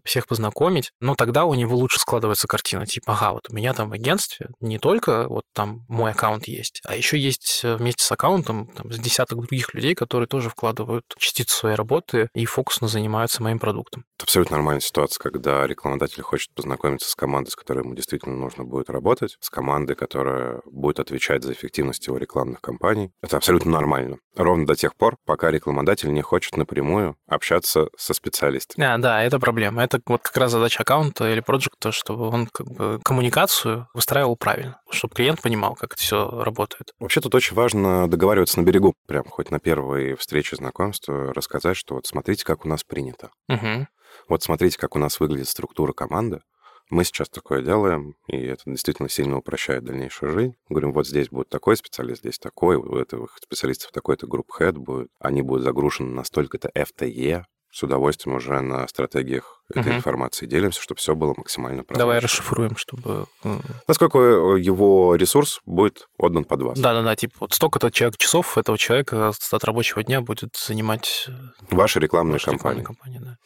[0.04, 0.92] всех познакомить.
[1.00, 2.86] Но тогда у него лучше складывается картина.
[2.86, 6.82] Типа, ага, вот у меня там в агентстве не только вот там мой аккаунт есть,
[6.86, 11.06] а еще есть э, вместе с аккаунтом там, с десяток других людей, которые тоже вкладывают
[11.18, 14.06] частицу своей работы и фокусно занимаются моим продуктом.
[14.18, 18.64] Это абсолютно нормальная ситуация, когда рекламодатель хочет познакомиться с командой, с которой ему действительно нужно
[18.64, 23.12] будет работать, с командой, которая будет отвечать за эффективность его рекламных кампаний.
[23.22, 24.18] Это абсолютно нормально.
[24.36, 28.86] Ровно до тех пор, пока рекламодатель не хочет напрямую общаться со специалистами.
[28.86, 29.84] А, да, это проблема.
[29.84, 34.80] Это вот как раз задача аккаунта или проекта, чтобы он как бы коммуникацию выстраивал правильно,
[34.90, 36.94] чтобы клиент понимал, как это все работает.
[37.00, 41.96] Вообще тут очень важно договариваться на берегу, прям хоть на первой встрече знакомства, рассказать, что
[41.96, 43.30] вот смотрите, как у нас принято.
[43.48, 43.88] Мгм.
[44.28, 46.42] Вот смотрите, как у нас выглядит структура команды.
[46.90, 50.56] Мы сейчас такое делаем, и это действительно сильно упрощает дальнейшую жизнь.
[50.70, 55.08] Говорим, вот здесь будет такой специалист, здесь такой, у этого специалистов такой-то групп head будет.
[55.20, 57.46] Они будут загружены на столько-то FTE.
[57.74, 59.96] С удовольствием уже на стратегиях этой Мгм.
[59.98, 62.04] информации делимся, чтобы все было максимально прозрачно.
[62.04, 63.26] Давай расшифруем, чтобы...
[63.44, 66.80] м, Насколько э, его ресурс будет отдан под вас.
[66.80, 71.32] Да-да-да, типа вот столько-то человек часов этого человека от рабочего дня будет занимать э,
[71.72, 72.82] Ваши рекламные ваша кампании.
[72.82, 73.38] рекламная компания, да.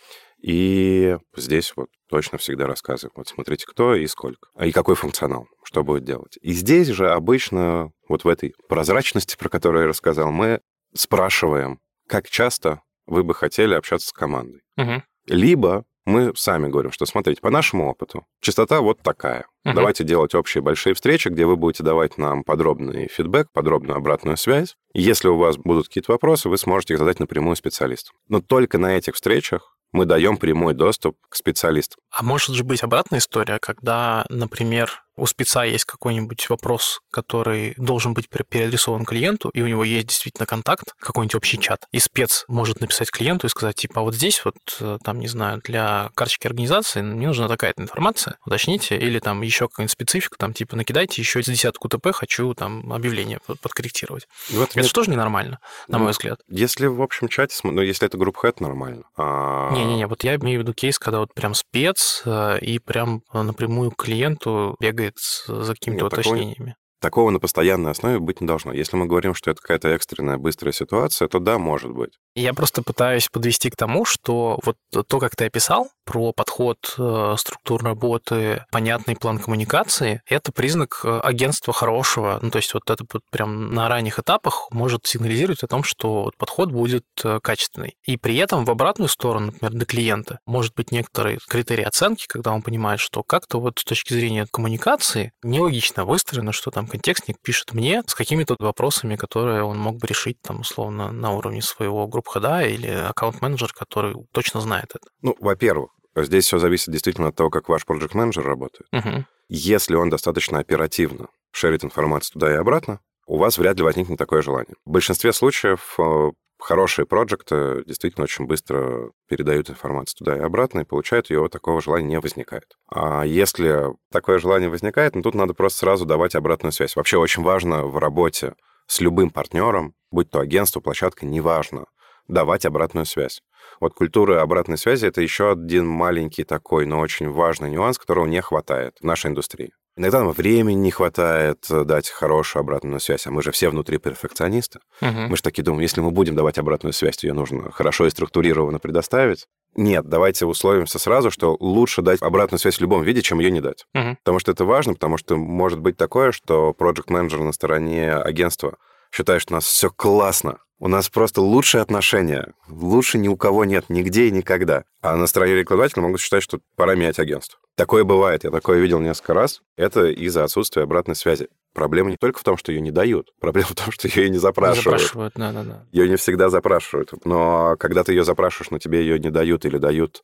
[0.41, 3.13] И здесь вот точно всегда рассказываем.
[3.15, 4.49] Вот смотрите, кто и сколько.
[4.61, 6.37] И какой функционал, что будет делать.
[6.41, 10.59] И здесь же обычно, вот в этой прозрачности, про которую я рассказал, мы
[10.93, 14.61] спрашиваем, как часто вы бы хотели общаться с командой.
[14.75, 15.03] Мгм.
[15.25, 19.45] Либо мы сами говорим, что смотрите, по нашему опыту, частота вот такая.
[19.65, 19.75] Мгм.
[19.75, 24.75] Давайте делать общие большие встречи, где вы будете давать нам подробный фидбэк, подробную обратную связь.
[24.93, 28.13] Если у вас будут какие-то вопросы, вы сможете их задать напрямую специалисту.
[28.29, 31.99] Но только на этих встречах мы даем прямой доступ к специалистам.
[32.11, 38.13] А может же быть обратная история, когда, например, у спеца есть какой-нибудь вопрос, который должен
[38.13, 42.79] быть переадресован клиенту, и у него есть действительно контакт, какой-нибудь общий чат, и спец может
[42.81, 46.47] написать клиенту и сказать, типа, «А вот здесь вот, э, там, не знаю, для карточки
[46.47, 51.41] организации мне нужна такая-то информация, уточните, или там еще какая-нибудь специфика, там, типа, накидайте еще
[51.41, 54.27] десятку ТП, хочу там объявление подкорректировать.
[54.51, 54.93] Вот это нет...
[54.93, 56.39] тоже ненормально, на мой взгляд.
[56.47, 59.03] Если в общем чате, ну, если это группа это нормально.
[59.15, 63.23] А Не-не-не, вот я имею в виду кейс, когда вот прям спец э, и прям
[63.33, 65.06] напрямую к клиенту бегает
[65.47, 66.75] за какими-то уточнениями.
[66.99, 68.73] Такого на постоянной основе быть не должно.
[68.73, 72.11] Если мы говорим, что это какая-то экстренная, быстрая ситуация, то да, может быть.
[72.35, 77.35] Я просто пытаюсь подвести к тому, что вот то, как ты описал, про подход, э,
[77.37, 82.39] структур работы, понятный план коммуникации, это признак э, агентства хорошего.
[82.41, 86.31] Ну, то есть вот это вот прям на ранних этапах может сигнализировать о том, что
[86.37, 87.97] подход будет э, качественный.
[88.05, 92.53] И при этом в обратную сторону, например, для клиента, может быть некоторые критерии оценки, когда
[92.53, 97.73] он понимает, что как-то вот с точки зрения коммуникации нелогично выстроено, что там контекстник пишет
[97.73, 102.27] мне с какими-то вопросами, которые он мог бы решить там условно на уровне своего групп
[102.27, 105.07] хода или аккаунт-менеджер, который точно знает это.
[105.21, 105.91] Ну, во-первых,
[106.23, 108.87] Здесь все зависит действительно от того, как ваш проект менеджер работает.
[108.91, 109.25] Угу.
[109.49, 114.41] Если он достаточно оперативно шерит информацию туда и обратно, у вас вряд ли возникнет такое
[114.41, 114.75] желание.
[114.85, 120.85] В большинстве случаев э, хорошие проекты действительно очень быстро передают информацию туда и обратно, и
[120.85, 122.77] получают ее, такого желания не возникает.
[122.89, 126.95] А если такое желание возникает, ну тут надо просто сразу давать обратную связь.
[126.95, 128.55] Вообще очень важно в работе
[128.87, 131.85] с любым партнером, будь то агентство, площадка, неважно,
[132.27, 133.41] давать обратную связь.
[133.79, 138.41] Вот культура обратной связи— это еще один маленький такой, но очень важный нюанс, которого не
[138.41, 139.71] хватает в нашей индустрии.
[139.97, 143.97] Иногда нам времени не хватает э, дать хорошую обратную связь, а мы же все внутри
[143.97, 144.79] перфекционисты.
[145.01, 145.11] Угу.
[145.29, 148.11] Мы же такие думаем, если мы будем давать обратную связь, то ее нужно хорошо и
[148.11, 149.47] структурированно предоставить.
[149.75, 153.59] Нет, давайте условимся сразу, что лучше дать обратную связь в любом виде, чем ее не
[153.59, 153.85] дать.
[153.95, 154.17] Угу.
[154.23, 158.77] Потому что это важно, потому что может быть такое, что проект менеджер на стороне агентства
[159.11, 162.53] считает, что у нас все классно, у нас просто лучшие отношения.
[162.67, 164.83] Лучше ни у кого нет нигде и никогда.
[165.01, 167.59] А на стороне рекламодателя могут считать, что пора менять агентство.
[167.75, 169.61] Такое бывает, я такое видел несколько раз.
[169.75, 171.47] Это из-за отсутствия обратной связи.
[171.73, 173.31] Проблема не только в том, что ее не дают.
[173.39, 174.85] Проблема в том, что ее и не запрашивают.
[174.85, 175.85] Не запрашивают, да, да, да.
[175.91, 177.11] Ее не всегда запрашивают.
[177.25, 180.23] Но когда ты ее запрашиваешь, но тебе ее не дают или дают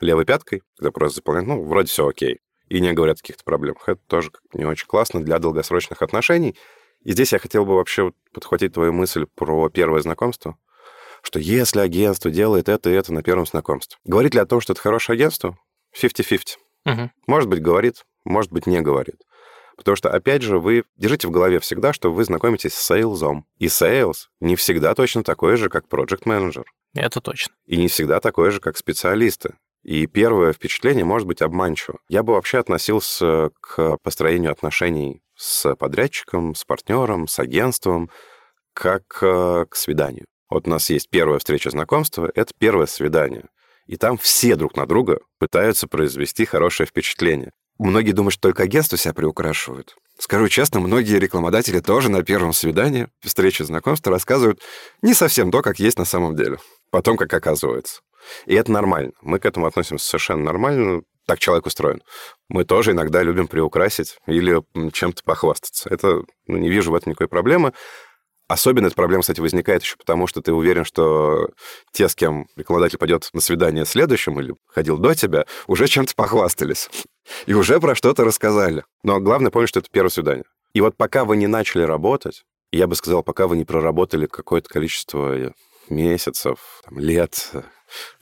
[0.00, 2.38] левой пяткой, когда просто заполняют, ну, вроде все окей.
[2.68, 3.86] И не говорят о каких-то проблемах.
[3.86, 6.56] Это тоже не очень классно для долгосрочных отношений.
[7.04, 10.56] И здесь я хотел бы вообще подхватить твою мысль про первое знакомство,
[11.22, 14.72] что если агентство делает это и это на первом знакомстве, говорит ли о том, что
[14.72, 15.56] это хорошее агентство?
[16.00, 16.56] 50-50.
[16.86, 17.10] Угу.
[17.26, 19.16] Может быть, говорит, может быть, не говорит.
[19.76, 23.46] Потому что, опять же, вы держите в голове всегда, что вы знакомитесь с сейлзом.
[23.58, 26.64] И сейлз не всегда точно такой же, как проект менеджер
[26.94, 27.54] Это точно.
[27.66, 29.54] И не всегда такой же, как специалисты.
[29.82, 31.98] И первое впечатление может быть обманчиво.
[32.08, 38.10] Я бы вообще относился к построению отношений с подрядчиком, с партнером, с агентством,
[38.72, 40.26] как э, к свиданию.
[40.50, 43.46] Вот у нас есть первая встреча знакомства, это первое свидание.
[43.86, 47.52] И там все друг на друга пытаются произвести хорошее впечатление.
[47.78, 49.96] Многие думают, что только агентство себя приукрашивают.
[50.18, 54.60] Скажу честно, многие рекламодатели тоже на первом свидании, встрече знакомства, рассказывают
[55.02, 56.58] не совсем то, как есть на самом деле.
[56.90, 58.00] Потом, как оказывается.
[58.46, 59.12] И это нормально.
[59.22, 62.02] Мы к этому относимся совершенно нормально так человек устроен.
[62.48, 65.88] Мы тоже иногда любим приукрасить или чем-то похвастаться.
[65.88, 67.72] Это, ну, не вижу в этом никакой проблемы.
[68.46, 71.48] Особенно эта проблема, кстати, возникает еще потому, что ты уверен, что
[71.92, 76.90] те, с кем рекламодатель пойдет на свидание следующим или ходил до тебя, уже чем-то похвастались.
[77.46, 78.84] И уже про что-то рассказали.
[79.02, 80.44] Но главное помнить, что это первое свидание.
[80.74, 84.68] И вот пока вы не начали работать, я бы сказал, пока вы не проработали какое-то
[84.68, 85.54] количество
[85.88, 87.50] месяцев, там, лет,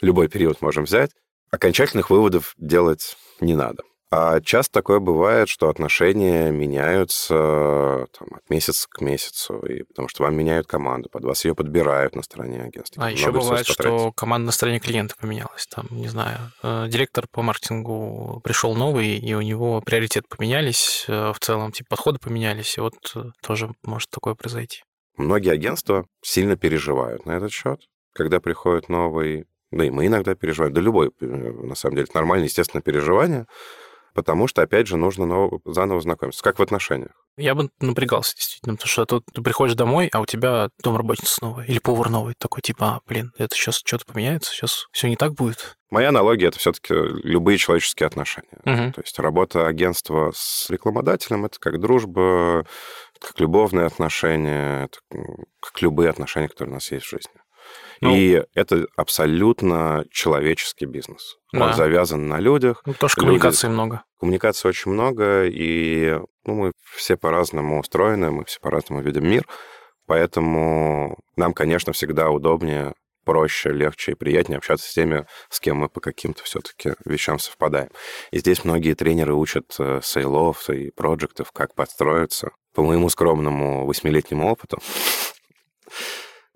[0.00, 1.10] любой период можем взять,
[1.52, 3.84] окончательных выводов делать не надо.
[4.14, 10.24] А часто такое бывает, что отношения меняются там, от месяца к месяцу, и потому что
[10.24, 13.06] вам меняют команду, под вас ее подбирают на стороне агентства.
[13.06, 15.66] А еще бывает, что команда на стороне клиента поменялась.
[15.66, 21.32] Там, не знаю, э, директор по маркетингу пришел новый, и у него приоритеты поменялись, э,
[21.32, 24.82] в целом типа подходы поменялись, и вот э, тоже может такое произойти.
[25.16, 27.80] Многие агентства сильно переживают на этот счет,
[28.12, 30.74] когда приходит новый да и мы иногда переживаем.
[30.74, 33.46] Да любой, э, на самом деле, это нормальное, естественно, переживание,
[34.14, 37.12] потому что, опять же, нужно ново, заново знакомиться, как в отношениях.
[37.38, 41.64] Я бы напрягался, действительно, потому что тут ты приходишь домой, а у тебя домработница новая
[41.64, 45.32] или повар новый, такой типа, а, блин, это сейчас что-то поменяется, сейчас все не так
[45.32, 45.78] будет.
[45.90, 48.58] Моя аналогия— это все-таки любые человеческие отношения.
[48.66, 48.92] Угу.
[48.92, 52.66] То есть работа агентства с рекламодателем— это как дружба,
[53.18, 54.90] как любовные отношения,
[55.60, 57.41] как любые отношения, которые у нас есть в жизни.
[58.00, 61.36] Ну, и это абсолютно человеческий бизнес.
[61.52, 61.66] Да.
[61.66, 62.82] Он завязан на людях.
[62.84, 63.74] Ну, что коммуникации Люди...
[63.74, 64.02] много.
[64.18, 69.46] Коммуникации очень много, и ну, мы все по-разному устроены, мы все по-разному видим мир.
[70.06, 75.88] Поэтому нам, конечно, всегда удобнее проще, легче и приятнее общаться с теми, с кем мы
[75.88, 77.90] по каким-то все-таки вещам совпадаем.
[78.32, 82.50] И здесь многие тренеры учат э, сейлов и проектов, как подстроиться.
[82.74, 84.78] По моему скромному восьмилетнему опыту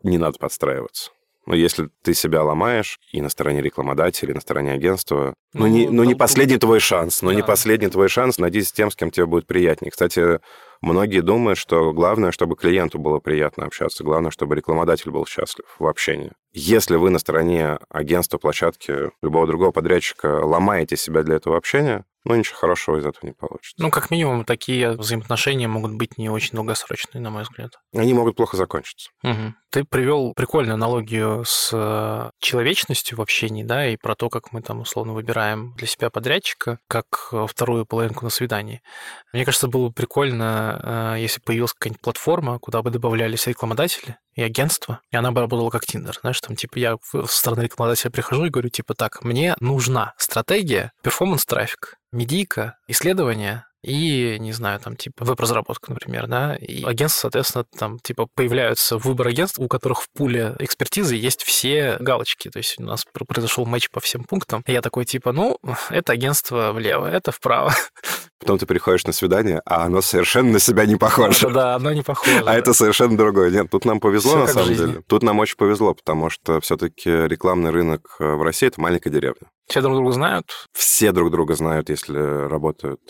[0.06, 1.10] не надо подстраиваться.
[1.46, 5.66] Но если ты себя ломаешь и на стороне рекламодателя, и на стороне агентства, ну, ну,
[5.68, 7.36] не, ну, не последний твой шанс, ну, да.
[7.36, 9.92] не последний твой шанс, найдись с тем, с кем тебе будет приятнее.
[9.92, 10.40] Кстати,
[10.80, 15.86] многие думают, что главное, чтобы клиенту было приятно общаться, главное, чтобы рекламодатель был счастлив в
[15.86, 16.32] общении.
[16.52, 22.34] Если вы на стороне агентства, площадки, любого другого подрядчика ломаете себя для этого общения, ну,
[22.34, 23.74] ничего хорошего из этого не получится.
[23.78, 27.72] Ну, как минимум, такие взаимоотношения могут быть не очень долгосрочные, на мой взгляд.
[27.94, 29.10] Они могут плохо закончиться.
[29.22, 29.54] Угу.
[29.70, 34.60] Ты привел прикольную аналогию с э, человечностью в общении, да, и про то, как мы
[34.60, 38.82] там условно выбираем для себя подрядчика, как э, вторую половинку на свидании.
[39.32, 44.42] Мне кажется, было бы прикольно, э, если появилась какая-нибудь платформа, куда бы добавлялись рекламодатели, и
[44.42, 46.18] агентство, и она работала как Тиндер.
[46.20, 50.92] Знаешь, там, типа, я со стороны рекламодателя прихожу и говорю, типа, так, мне нужна стратегия,
[51.02, 58.00] перформанс-трафик, медийка, исследования, и, не знаю, там, типа, веб-разработка, например, да, и агентства, соответственно, там,
[58.00, 62.82] типа, появляются выбор агентств, у которых в пуле экспертизы есть все галочки, то есть у
[62.82, 65.58] нас произошел матч по всем пунктам, и я такой, типа, ну,
[65.90, 67.72] это агентство влево, это вправо.
[68.40, 71.42] Потом ты приходишь на свидание, а оно совершенно на себя не похоже.
[71.42, 72.42] Да, да оно не похоже.
[72.44, 73.50] А это совершенно другое.
[73.50, 75.02] Нет, тут нам повезло, на самом деле.
[75.08, 79.48] Тут нам очень повезло, потому что все-таки рекламный рынок э, в России— это маленькая деревня.
[79.68, 80.68] Все друг друга знают?
[80.72, 82.18] Все друг друга знают, если
[82.48, 83.00] работают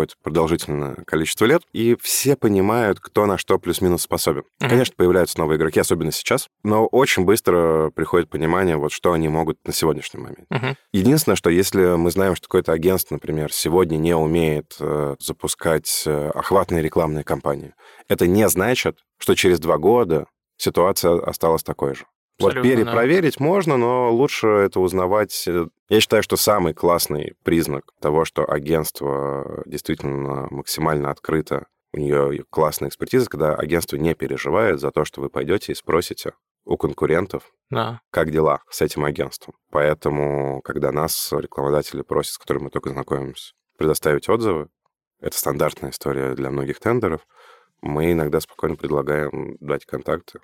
[0.00, 4.42] какое-то продолжительное количество лет, и все понимают, кто на что плюс-минус способен.
[4.42, 4.68] Mm-hmm.
[4.68, 9.58] Конечно, появляются новые игроки, особенно сейчас, но очень быстро приходит понимание, вот что они могут
[9.66, 10.46] на сегодняшний момент.
[10.50, 10.76] Mm-hmm.
[10.92, 16.30] Единственное, что если мы знаем, что какое-то агентство, например, сегодня не умеет э, запускать э,
[16.34, 17.74] охватные рекламные кампании,
[18.08, 22.06] это не значит, что через два года ситуация осталась такой же.
[22.40, 23.44] Вот перепроверить да.
[23.44, 25.44] можно, но лучше это узнавать.
[25.46, 32.44] Э, я считаю, что самый классный признак того, что агентство действительно максимально открыто, у нее
[32.50, 36.32] классная экспертиза, когда агентство не переживает за то, что вы пойдете и спросите
[36.64, 38.00] у конкурентов, да.
[38.10, 39.54] как дела с этим агентством.
[39.70, 44.68] Поэтому, когда нас рекламодатели просят, с которыми мы только знакомимся, предоставить отзывы,
[45.20, 47.26] это стандартная история для многих тендеров,
[47.82, 50.40] мы иногда спокойно предлагаем дать контакты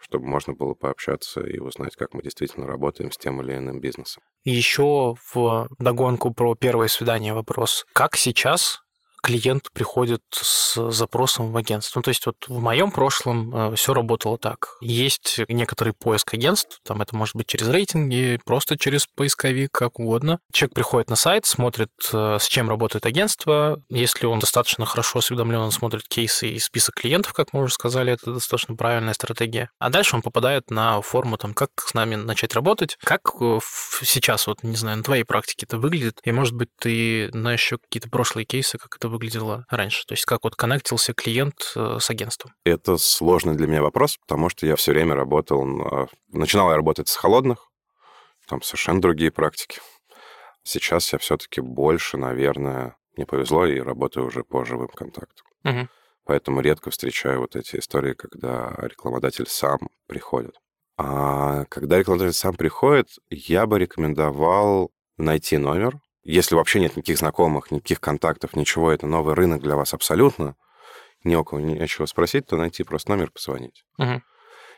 [0.00, 4.22] чтобы можно было пообщаться и узнать, как мы действительно работаем с тем или иным бизнесом.
[4.44, 7.84] Еще в догонку про первое свидание вопрос.
[7.92, 8.80] Как сейчас
[9.22, 11.98] клиент приходит с запросом в агентство.
[12.00, 14.76] Ну, то есть вот в моем прошлом э, все работало так.
[14.80, 20.38] Есть некоторый поиск агентств, там это может быть через рейтинги, просто через поисковик, как угодно.
[20.52, 23.82] Человек приходит на сайт, смотрит, э, с чем работает агентство.
[23.88, 28.12] Если он достаточно хорошо осведомлен, он смотрит кейсы и список клиентов, как мы уже сказали,
[28.12, 29.70] это достаточно правильная стратегия.
[29.78, 32.96] А дальше он попадает на форму, там, как с нами начать работать.
[33.02, 33.58] Как э,
[34.02, 36.20] сейчас, вот, не знаю, на твоей практике это выглядит?
[36.24, 40.04] И, может быть, ты знаешь еще какие-то прошлые кейсы, как это выглядело раньше?
[40.06, 42.52] То есть как вот коннектился клиент э, с агентством?
[42.64, 45.64] Это сложный для меня вопрос, потому что я все время работал...
[45.64, 46.08] На...
[46.28, 47.70] Начинал я работать с холодных,
[48.48, 49.80] там совершенно другие практики.
[50.62, 55.46] Сейчас я все-таки больше, наверное, мне повезло и работаю уже по живым контактам.
[55.64, 55.88] Угу.
[56.24, 60.54] Поэтому редко встречаю вот эти истории, когда рекламодатель сам приходит.
[60.96, 67.70] А когда рекламодатель сам приходит, я бы рекомендовал найти номер, если вообще нет никаких знакомых,
[67.70, 70.56] никаких контактов, ничего, это новый рынок для вас абсолютно,
[71.24, 73.84] ни у кого нечего спросить, то найти просто номер, позвонить.
[73.98, 74.22] Угу.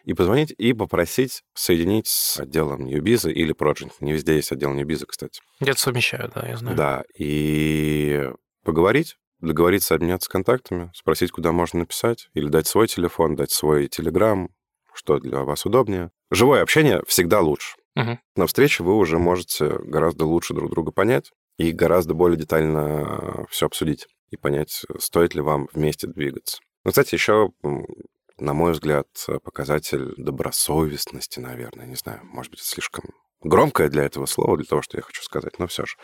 [0.04, 3.92] И позвонить, и попросить соединить с отделом Ньюбиза или Project.
[4.00, 5.40] Не везде есть отдел Ньюбиза, кстати.
[5.60, 6.76] Где-то совмещают, да, я знаю.
[6.76, 8.28] Да, и
[8.64, 14.48] поговорить, договориться обменяться контактами, спросить, куда можно написать, или дать свой телефон, дать свой телеграм,
[14.92, 16.10] что для вас удобнее.
[16.30, 17.76] Живое общение всегда лучше.
[17.96, 18.18] Угу.
[18.36, 23.66] На встрече вы уже можете гораздо лучше друг друга понять и гораздо более детально все
[23.66, 26.58] обсудить и понять, стоит ли вам вместе двигаться.
[26.84, 27.50] Ну, кстати, еще,
[28.38, 29.06] на мой взгляд,
[29.44, 33.04] показатель добросовестности, наверное, не знаю, может быть, слишком
[33.42, 35.96] громкое для этого слова, для того, что я хочу сказать, но все же.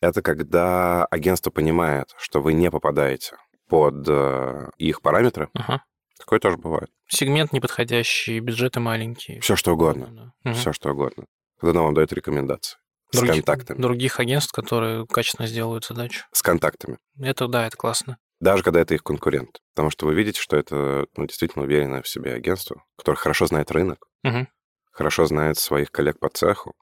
[0.00, 3.36] Это когда агентство понимает, что вы не попадаете
[3.68, 5.82] под э, их параметры, ага.
[6.18, 6.90] Такое тоже бывает.
[7.08, 9.40] Сегмент неподходящий, бюджеты маленькие.
[9.40, 10.34] Все что угодно.
[10.44, 10.52] Да.
[10.54, 11.26] Все что угодно.
[11.60, 12.78] Когда нам дает рекомендации.
[13.12, 13.80] Других, с контактами.
[13.80, 16.24] Других агентств, которые качественно сделают задачу.
[16.32, 16.98] С контактами.
[17.18, 18.18] Это да, это классно.
[18.40, 19.60] Даже когда это их конкурент.
[19.74, 23.70] Потому что вы видите, что это ну, действительно уверенное в себе агентство, которое хорошо знает
[23.70, 24.46] рынок, угу.
[24.90, 26.74] хорошо знает своих коллег по цеху,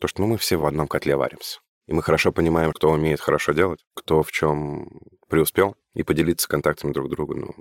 [0.00, 1.60] то что ну, мы все в одном котле варимся.
[1.86, 4.88] И мы хорошо понимаем, кто умеет хорошо делать, кто в чем
[5.28, 7.54] преуспел, и поделиться контактами друг друга, ну,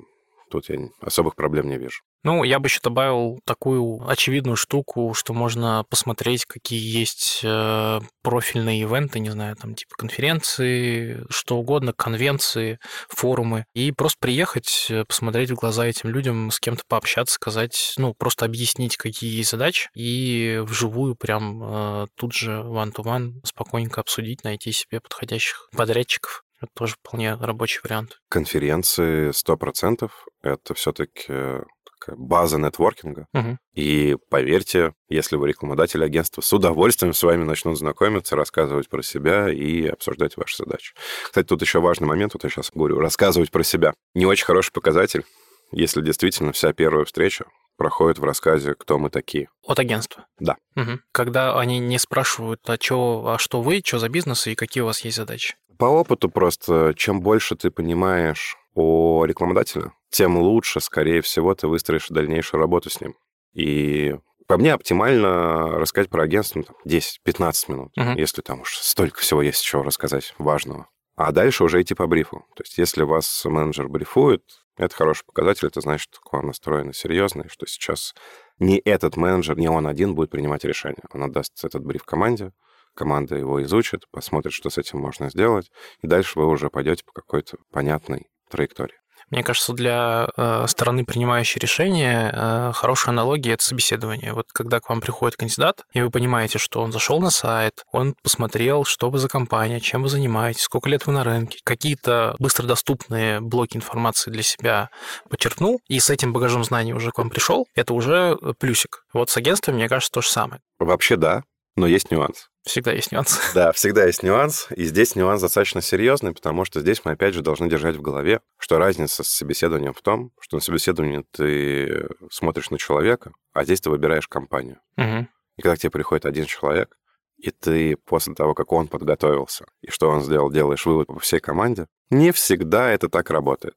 [0.52, 2.02] тут я особых проблем не вижу.
[2.24, 8.82] Ну, я бы еще добавил такую очевидную штуку, что можно посмотреть, какие есть э, профильные
[8.82, 12.80] ивенты, не знаю, там типа конференции, что угодно, конвенции,
[13.10, 18.14] форумы, и просто приехать, э, посмотреть в глаза этим людям, с кем-то пообщаться, сказать, ну,
[18.14, 24.72] просто объяснить, какие есть задачи, и вживую прям э, тут же one-to-one спокойненько обсудить, найти
[24.72, 26.44] себе подходящих подрядчиков.
[26.62, 28.20] Это тоже вполне рабочий вариант.
[28.30, 30.10] Конференции 100%
[30.44, 31.64] это все-таки
[32.08, 33.28] база нетворкинга.
[33.34, 33.58] Угу.
[33.76, 39.50] И поверьте, если вы рекламодатель агентства, с удовольствием с вами начнут знакомиться, рассказывать про себя
[39.50, 40.94] и обсуждать ваши задачи.
[41.24, 43.94] Кстати, тут еще важный момент, вот я сейчас говорю, рассказывать про себя.
[44.14, 45.24] Не очень хороший показатель,
[45.72, 47.46] если действительно вся первая встреча
[47.78, 49.50] проходит в рассказе, кто мы такие.
[49.66, 50.26] От агентства?
[50.40, 50.56] Да.
[50.76, 51.00] Угу.
[51.12, 54.86] Когда они не спрашивают, а, чё, а что вы, что за бизнес и какие у
[54.86, 55.56] вас есть задачи?
[55.82, 62.10] По опыту просто, чем больше ты понимаешь о рекламодателе, тем лучше, скорее всего, ты выстроишь
[62.10, 63.16] дальнейшую работу с ним.
[63.54, 64.16] И
[64.46, 68.16] по мне оптимально рассказать про агентство ну, там, 10-15 минут, Мгм.
[68.16, 70.88] если там уж столько всего есть чего рассказать важного.
[71.16, 72.46] А дальше уже идти по брифу.
[72.56, 74.44] То есть если вас менеджер брифует,
[74.78, 78.14] это хороший показатель, это значит, что к вам настроено серьезно, и что сейчас
[78.60, 81.02] не этот менеджер, не он один будет принимать решение.
[81.12, 82.52] Он отдаст этот бриф команде,
[82.96, 85.72] команда его изучит, посмотрит, что с этим можно сделать,
[86.02, 88.96] и дальше вы уже пойдете по какой-то понятной траектории.
[89.32, 94.34] Мне кажется, для э, стороны, принимающей решение, э, хорошая аналогия– это собеседование.
[94.34, 98.14] Вот когда к вам приходит кандидат, и вы понимаете, что он зашел на сайт, он
[98.22, 103.40] посмотрел, что вы за компания, чем вы занимаетесь, сколько лет вы на рынке, какие-то быстродоступные
[103.40, 104.90] блоки информации для себя
[105.30, 109.06] подчеркнул, и с этим багажом знаний уже к вам пришел, это уже плюсик.
[109.14, 110.62] Вот с агентством, мне кажется, то же самое.
[110.78, 111.44] Вообще да,
[111.78, 112.51] но есть нюанс.
[112.64, 113.40] Всегда есть нюансы.
[113.56, 117.42] Да, всегда есть нюанс, и здесь нюанс достаточно серьезный, потому что здесь мы опять же
[117.42, 122.70] должны держать в голове, что разница с собеседованием в том, что на собеседовании ты смотришь
[122.70, 124.80] на человека, а здесь ты выбираешь компанию.
[124.96, 125.28] Мгм.
[125.58, 126.96] И когда к тебе приходит один человек,
[127.38, 131.40] и ты после того, как он подготовился, и что он сделал, делаешь вывод по всей
[131.40, 133.76] команде, не всегда это так работает.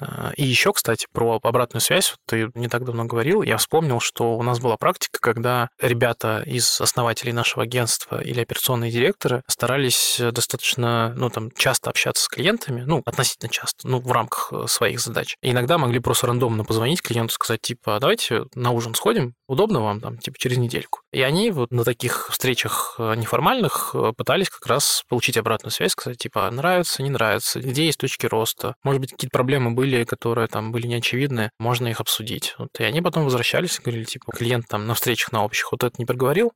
[0.00, 2.14] А, И еще, кстати, про обратную связь.
[2.26, 3.42] Ты не так давно говорил.
[3.42, 8.90] Я вспомнил, что у нас была практика, когда ребята из основателей нашего агентства или операционные
[8.90, 14.12] директоры старались э, достаточно, ну, там, часто общаться с клиентами, ну, относительно часто, ну, в
[14.12, 15.36] рамках э, своих задач.
[15.42, 19.80] И иногда могли просто рандомно позвонить клиенту, сказать, типа, «А давайте на ужин сходим, удобно
[19.80, 21.00] вам, там, типа, через недельку.
[21.12, 26.18] И они вот на таких встречах э, неформальных пытались как раз получить обратную связь, сказать,
[26.18, 30.72] типа, нравится, не нравится, где есть точки роста, может быть, какие-то проблемы были, которые там
[30.72, 32.54] были неочевидны, можно их обсудить.
[32.58, 35.84] Вот, и они потом возвращались и говорили, типа, клиент там на встречах на общих вот
[35.84, 36.52] это не проговорил,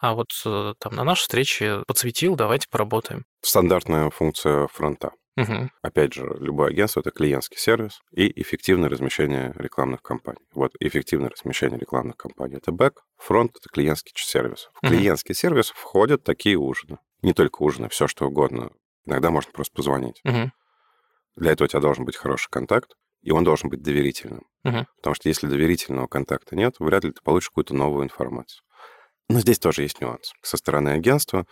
[0.00, 3.24] а вот э, там на нашей встрече подсветил, давайте поработаем.
[3.42, 5.12] Стандартная функция фронта.
[5.36, 5.70] Мгм.
[5.82, 10.40] Опять же, любое агентство— это клиентский сервис и эффективное размещение рекламных кампаний.
[10.52, 14.68] Вот эффективное размещение рекламных кампаний— это бэк, фронт— это клиентский сервис.
[14.82, 14.96] В Мгм.
[14.96, 16.98] клиентский сервис входят такие ужины.
[17.22, 18.70] Не только ужины, все что угодно.
[19.06, 20.20] Иногда можно просто позвонить.
[20.24, 20.52] Мгм.
[21.38, 24.42] Для этого у тебя должен быть хороший контакт, и он должен быть доверительным.
[24.64, 24.86] Мгм.
[24.96, 28.62] Потому что если доверительного контакта нет, вряд ли ты получишь какую-то новую информацию.
[29.28, 30.32] Но здесь тоже есть нюанс.
[30.42, 31.46] Со стороны агентства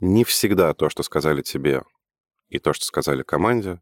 [0.00, 1.82] не всегда то, что сказали тебе,
[2.48, 3.80] и то, что сказали команде,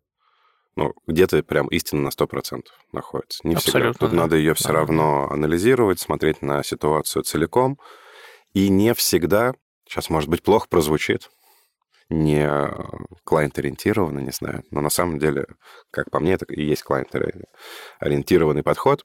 [0.76, 3.40] ну, где-то прям истина на 100% находится.
[3.46, 3.78] Не всегда.
[3.78, 4.16] Абсолютно, Тут да.
[4.22, 4.74] надо ее все Да.
[4.74, 7.78] равно анализировать, смотреть на ситуацию целиком.
[8.52, 9.54] И не всегда,
[9.88, 11.30] сейчас, может быть, плохо прозвучит,
[12.10, 12.46] не
[13.24, 15.46] клиент-ориентированно, не знаю, но на самом деле,
[15.90, 19.04] как по мне, это и есть клиент-ориентированный подход.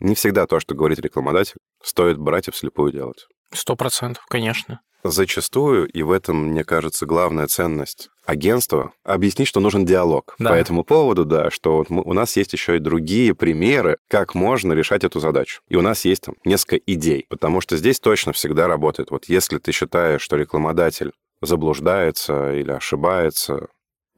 [0.00, 3.26] Не всегда то, что говорит рекламодатель, стоит брать и вслепую делать.
[3.52, 4.80] Сто процентов, конечно.
[5.02, 10.50] Зачастую, и в этом, мне кажется, главная ценность агентства, объяснить, что нужен диалог Да.
[10.50, 14.34] по этому поводу, да, что вот мы- у нас есть еще и другие примеры, как
[14.34, 15.62] можно решать эту задачу.
[15.68, 19.10] И у нас есть там несколько идей, потому что здесь точно всегда работает.
[19.10, 23.68] Вот если ты считаешь, что рекламодатель заблуждается или ошибается,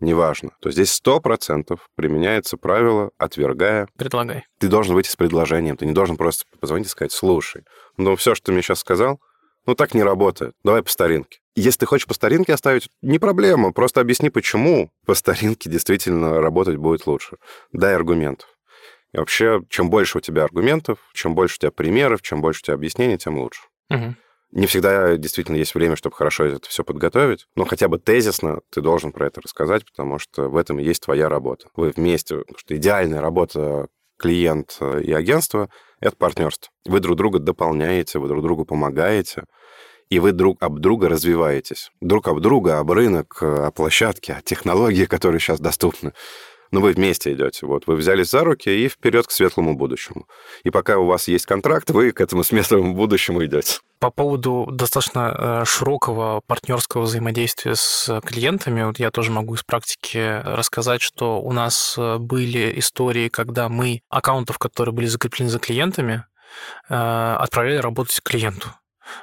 [0.01, 4.45] неважно, то здесь 100% применяется правило, отвергая Предлагай.
[4.59, 5.77] ты должен выйти с предложением.
[5.77, 7.65] Ты не должен просто позвонить и сказать, слушай,
[7.97, 9.21] ну все, что ты мне сейчас сказал,
[9.67, 10.55] ну так не работает.
[10.65, 11.39] Давай по старинке.
[11.55, 13.73] Если ты хочешь по старинке оставить, не проблема.
[13.73, 17.37] Просто объясни, почему по старинке действительно работать будет лучше.
[17.73, 18.49] Дай аргументов.
[19.13, 22.65] И вообще, чем больше у тебя аргументов, чем больше у тебя примеров, чем больше у
[22.65, 23.61] тебя объяснений, тем лучше.
[23.91, 24.17] Мгм.
[24.53, 28.83] Не всегда действительно есть время, чтобы хорошо это все подготовить, но хотя бы тезисно ты
[28.83, 31.69] должен про это рассказать, потому что в этом и есть твоя работа.
[31.75, 33.89] Вы вместе, потому что идеальная работа
[34.19, 36.71] клиент и агентство— это партнерство.
[36.85, 39.45] Вы друг друга дополняете, вы друг другу помогаете,
[40.11, 41.91] и вы друг об друга развиваетесь.
[42.03, 46.13] Друг об друга, об рынок, о площадке, о технологии, которые сейчас доступны
[46.73, 47.67] но вы вместе идете.
[47.67, 50.27] Вот вы взялись за руки и вперед к светлому будущему.
[50.65, 53.79] И пока у вас есть контракт, вы к этому светлому будущему идете.
[54.01, 60.41] По поводу достаточно э, широкого партнерского взаимодействия с клиентами, вот я тоже могу из практики
[60.43, 66.25] рассказать, что у нас э, были истории, когда мы аккаунтов, которые были закреплены за клиентами,
[66.89, 68.71] э, отправляли работать клиенту.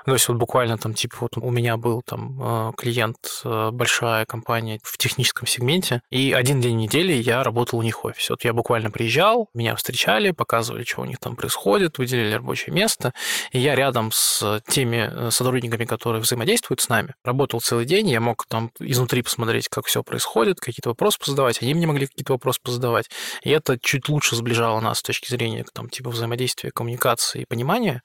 [0.06, 4.26] То есть вот буквально там, типа, вот у меня был там э, клиент, э, большая
[4.26, 8.34] компания в техническом сегменте, и один день недели я работал у них в офисе.
[8.34, 13.14] Вот я буквально приезжал, меня встречали, показывали, что у них там происходит, выделили рабочее место,
[13.52, 18.20] и я рядом с теми э, сотрудниками, которые взаимодействуют с нами, работал целый день, я
[18.20, 22.60] мог там изнутри посмотреть, как все происходит, какие-то вопросы позадавать, они мне могли какие-то вопросы
[22.64, 23.10] позадавать,
[23.44, 28.02] и это чуть лучше сближало нас с точки зрения там типа взаимодействия, коммуникации и понимания.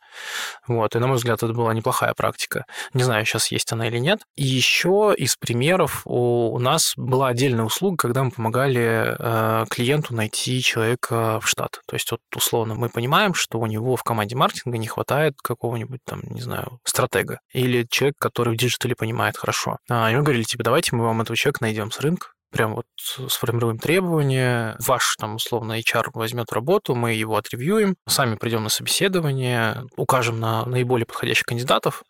[0.66, 2.64] Вот, и на мой взгляд, это было неплохая практика.
[2.92, 4.20] Не знаю, сейчас есть она или нет.
[4.36, 10.62] И еще из примеров у, нас была отдельная услуга, когда мы помогали э, клиенту найти
[10.62, 11.80] человека в штат.
[11.86, 16.00] То есть вот условно мы понимаем, что у него в команде маркетинга не хватает какого-нибудь
[16.04, 19.78] там, не знаю, стратега или человек, который в диджитале понимает хорошо.
[19.90, 22.86] А, и мы говорили, типа, давайте мы вам этого человека найдем с рынка, прям вот
[23.28, 29.82] сформируем требования, ваш там условно HR возьмет работу, мы его отревьюем, сами придем на собеседование,
[29.96, 32.04] укажем на наиболее подходящих кандидатов,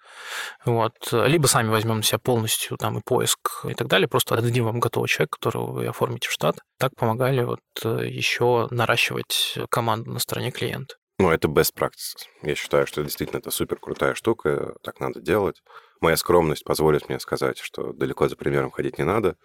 [0.67, 4.67] вот, либо сами возьмем на себя полностью там и поиск и так далее, просто отдадим
[4.67, 6.59] вам готовый человек, которого вы оформите в штат.
[6.79, 10.97] Так помогали вот э, еще наращивать команду на стороне клиента.
[11.19, 12.27] Ну, это best practice.
[12.43, 15.63] Я считаю, что действительно это супер крутая штука, так надо делать.
[16.01, 19.37] Моя скромность позволит мне сказать, что далеко за примером ходить не надо.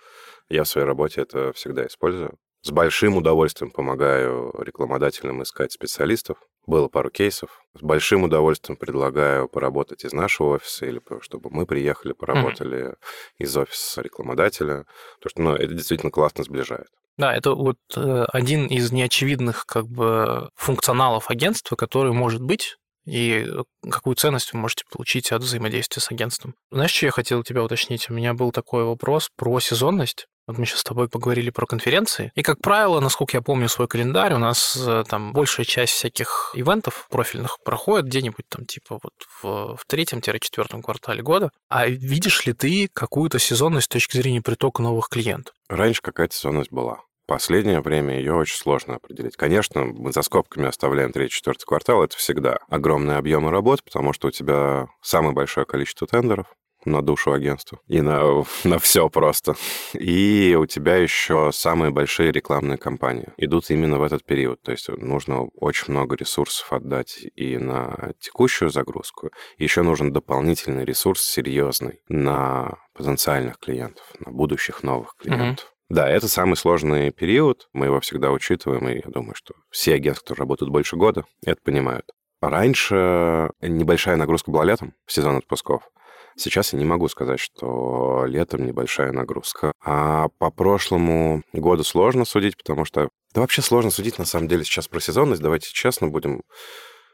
[0.49, 2.39] Я в своей работе это всегда использую.
[2.61, 6.39] С большим удовольствием помогаю рекламодателям искать специалистов.
[6.69, 7.65] Было пару кейсов.
[7.73, 12.95] С большим удовольствием предлагаю поработать из нашего офиса или чтобы мы приехали, поработали mm-hmm.
[13.39, 14.85] из офиса рекламодателя.
[15.19, 16.85] Потому что ну, это действительно классно сближает.
[17.17, 23.47] Да, это вот э, один из неочевидных как бы функционалов агентства, который может быть и
[23.89, 26.55] какую ценность вы можете получить от взаимодействия с агентством.
[26.71, 28.09] Знаешь, что я хотел тебя уточнить?
[28.09, 30.27] У меня был такой вопрос про сезонность.
[30.49, 32.31] Вот мы сейчас с тобой поговорили про конференции.
[32.33, 36.53] И, как правило, насколько я помню свой календарь, у нас э, там большая часть всяких
[36.55, 41.51] ивентов профильных проходит где-нибудь там типа вот в, в третьем-четвертом квартале года.
[41.69, 45.53] А видишь ли ты какую-то сезонность с точки зрения притока новых клиентов?
[45.67, 49.37] Раньше какая-то сезонность была последнее время ее очень сложно определить.
[49.37, 54.31] Конечно, мы за скобками оставляем третий-четвертый квартал, это всегда огромные объемы работ, потому что у
[54.31, 56.47] тебя самое большое количество тендеров,
[56.85, 59.55] на душу агентства и на, на все просто.
[59.93, 64.61] И у тебя еще самые большие рекламные кампании идут именно в этот период.
[64.61, 69.29] То есть нужно очень много ресурсов отдать и на текущую загрузку.
[69.57, 75.67] Еще нужен дополнительный ресурс серьезный на потенциальных клиентов, на будущих новых клиентов.
[75.67, 75.78] Mm-hmm.
[75.89, 80.23] Да, это самый сложный период, мы его всегда учитываем, и я думаю, что все агентства,
[80.23, 82.05] которые работают больше года, это понимают.
[82.41, 85.89] Раньше небольшая нагрузка была летом, в сезон отпусков.
[86.37, 89.73] Сейчас я не могу сказать, что летом небольшая нагрузка.
[89.83, 93.09] А по прошлому году сложно судить, потому что...
[93.33, 95.41] Да вообще сложно судить, на самом деле, сейчас про сезонность.
[95.41, 96.43] Давайте честно будем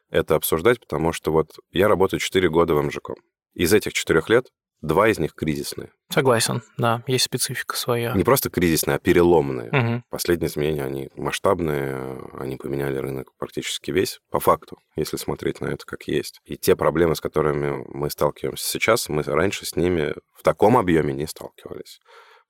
[0.10, 3.12] это обсуждать, потому что вот я работаю 4 года в МЖК.
[3.54, 4.48] Из этих четырех лет
[4.86, 5.90] Два из них кризисные.
[6.12, 8.14] Согласен, да, есть специфика своя.
[8.14, 9.70] Не просто кризисные, а переломные.
[9.70, 10.04] Угу.
[10.12, 15.84] Последние изменения, они масштабные, они поменяли рынок практически весь, по факту, если смотреть на это
[15.88, 16.40] как есть.
[16.46, 21.16] И те проблемы, с которыми мы сталкиваемся сейчас, мы раньше с ними в таком объеме
[21.16, 22.00] не сталкивались.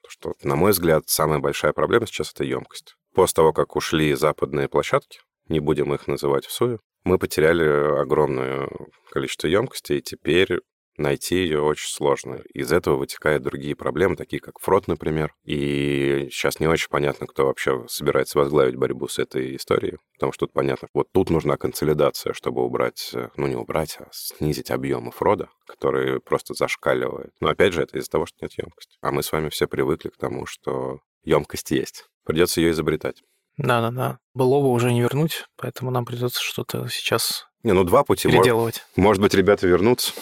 [0.02, 2.96] Потому что, на мой взгляд, самая большая проблема сейчас— это емкость.
[3.14, 8.68] После того, как ушли западные площадки, не будем их называть в сую, мы потеряли огромное
[9.12, 10.60] количество емкости, и теперь
[10.98, 12.41] найти ее очень сложно.
[12.54, 15.34] Из этого вытекают другие проблемы, такие как фрод, например.
[15.43, 20.46] И сейчас не очень понятно, кто вообще собирается возглавить борьбу с этой историей, потому что
[20.46, 25.50] тут понятно, вот тут нужна консолидация, чтобы убрать, ну не убрать, а снизить объемы фрода,
[25.68, 27.34] которые просто зашкаливают.
[27.39, 28.98] Но опять же, это из-за того, что нет емкости.
[29.02, 32.06] А мы с вами все привыкли к тому, что емкость есть.
[32.24, 33.22] Придется ее изобретать.
[33.58, 34.20] Да-да-да.
[34.34, 38.30] Былого уже не вернуть, поэтому нам придется что-то сейчас не, ну два пути.
[38.30, 38.86] Переделывать.
[38.95, 40.14] Может, может быть, ребята вернутся.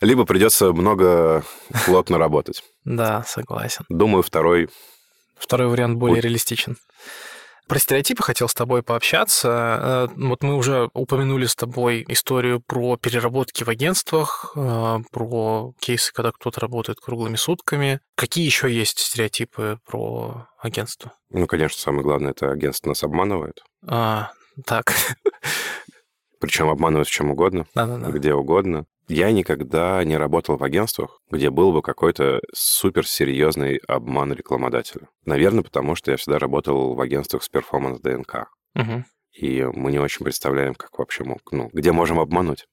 [0.00, 1.44] Либо придется много
[1.84, 2.64] плотно работать.
[2.84, 3.84] Да, согласен.
[3.88, 4.68] Думаю, второй...
[5.36, 6.76] Второй вариант более реалистичен.
[7.68, 10.08] Про стереотипы хотел с тобой пообщаться.
[10.08, 16.12] Э, вот мы уже упомянули с тобой историю про переработки в агентствах, э, про кейсы,
[16.12, 18.00] когда кто-то работает круглыми сутками.
[18.14, 21.12] Какие еще есть стереотипы про агентство?
[21.30, 23.60] Ну, конечно, самое главное, это агентство нас обманывает.
[23.86, 24.30] А,
[24.64, 24.92] так.
[26.40, 28.10] Причем обманывают в чем угодно, Да-да-да.
[28.10, 28.86] где угодно.
[29.08, 35.08] Я никогда не работал в агентствах, где был бы какой-то суперсерьезный обман рекламодателя.
[35.24, 38.48] Наверное, потому что я всегда работал в агентствах с перформанс ДНК.
[38.74, 39.04] Мгм.
[39.32, 42.66] И мы не очень представляем, как вообще мог, ну, где можем обмануть.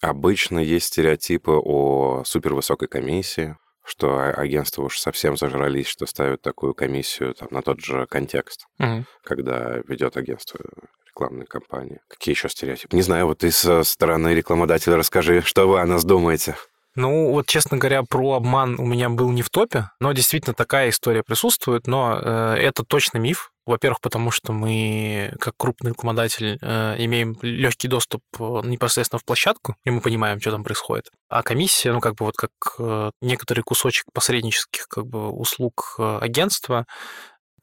[0.00, 6.74] Обычно есть стереотипы о супервысокой комиссии, что а- агентства уж совсем зажрались, что ставят такую
[6.74, 9.06] комиссию там, на тот же контекст, Мгм.
[9.22, 10.60] когда ведет агентство
[11.14, 12.00] рекламной кампании.
[12.08, 12.94] Какие еще стереотипы?
[12.94, 16.56] Не знаю, вот ты со стороны рекламодателя расскажи, что вы о нас думаете.
[16.96, 20.90] Ну, вот, честно говоря, про обман у меня был не в топе, но действительно такая
[20.90, 23.50] история присутствует, но э, это точно миф.
[23.66, 29.74] Во-первых, потому что мы, как крупный рекламодатель, э, имеем легкий доступ э, непосредственно в площадку,
[29.84, 31.10] и мы понимаем, что там происходит.
[31.28, 36.18] А комиссия, ну, как бы вот как э, некоторый кусочек посреднических как бы услуг э,
[36.20, 36.86] агентства,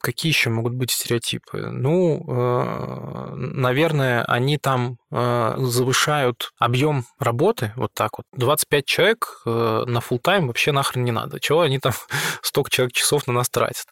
[0.01, 1.57] Какие еще могут быть стереотипы?
[1.57, 8.25] Ну, э, наверное, они там э, завышают объем работы, вот так вот.
[8.33, 11.39] 25 человек э, на full тайм вообще нахрен не надо.
[11.39, 11.93] Чего они там
[12.41, 13.85] столько человек часов на нас тратят?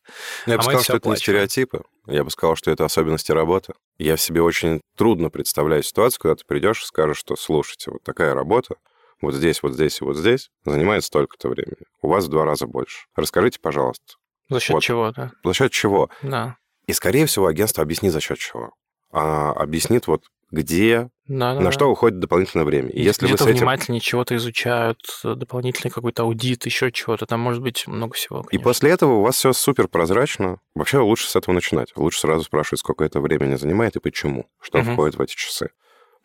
[0.47, 1.84] Я А бы сказал, что это не стереотипы.
[2.07, 3.74] Я бы сказал, что это особенности работы.
[3.99, 8.01] Я в себе очень трудно представляю ситуацию, когда ты придешь и скажешь, что слушайте, вот
[8.03, 8.76] такая работа,
[9.22, 11.86] вот здесь, вот здесь и вот здесь занимает столько-то времени.
[12.01, 13.05] У вас в два раза больше.
[13.16, 14.16] Расскажите, пожалуйста,
[14.50, 14.84] За счет Вот.
[14.84, 15.32] чего, да?
[15.43, 16.10] за счет чего?
[16.22, 16.58] Да.
[16.88, 18.72] И, скорее всего, агентство объяснит за счет чего.
[19.12, 21.72] А объяснит вот где, Да, да, на да.
[21.72, 22.89] что уходит дополнительное время.
[22.89, 23.58] И И если вы где-то с этим...
[23.60, 27.28] внимательнее чего-то изучают, э, дополнительный какой-то аудит, еще чего-то.
[27.28, 28.39] Там может быть много всего.
[28.39, 28.64] И конечно.
[28.64, 30.60] после этого у вас все супер прозрачно.
[30.74, 31.91] Вообще лучше с этого начинать.
[31.95, 34.93] Лучше сразу спрашивать, сколько это времени занимает и почему, что Мгм.
[34.93, 35.70] входит в эти часы.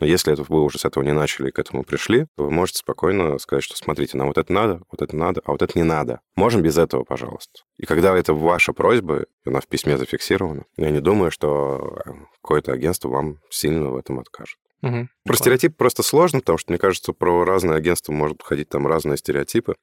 [0.01, 2.51] Но если это вы уже с этого не начали и к этому пришли, то вы
[2.51, 5.79] можете спокойно сказать, что смотрите, нам вот это надо, вот это надо, а вот это
[5.79, 6.21] не надо.
[6.37, 7.61] Можем без этого, пожалуйста.
[7.77, 11.99] И когда это ваша просьба, она в письме зафиксирована, я не думаю, что
[12.43, 14.59] какое-то агентство вам сильно в этом откажет.
[14.85, 15.09] Мгм.
[15.25, 19.17] Про стереотип просто сложно, потому что, мне кажется, про разные агентства может ходить там разные
[19.17, 19.77] стереотипы.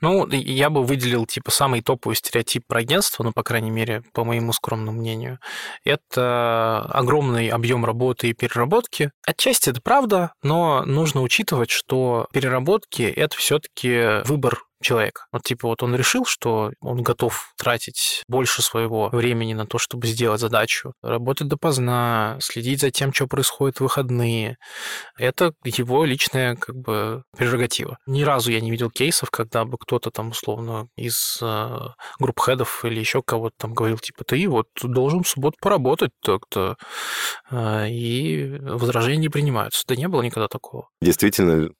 [0.00, 4.22] Ну, я бы выделил, типа, самый топовый стереотип про агентство, ну, по крайней мере, по
[4.22, 5.40] моему скромному мнению.
[5.84, 9.10] Это огромный объем работы и переработки.
[9.26, 15.26] Отчасти это правда, но нужно учитывать, что переработки— это все-таки выбор человека.
[15.32, 20.06] Вот типа вот он решил, что он готов тратить больше своего времени на то, чтобы
[20.06, 24.56] сделать задачу, работать допоздна, следить за тем, что происходит в выходные.
[25.18, 27.98] Это его личная как бы прерогатива.
[28.06, 31.78] Ни разу я не видел кейсов, когда бы кто-то там условно из э,
[32.18, 36.76] групп хедов или еще кого-то там говорил, типа, ты вот должен в субботу поработать так-то,
[37.50, 39.84] э, и возражения не принимаются.
[39.86, 40.88] Да не было никогда такого.
[41.00, 41.70] Действительно,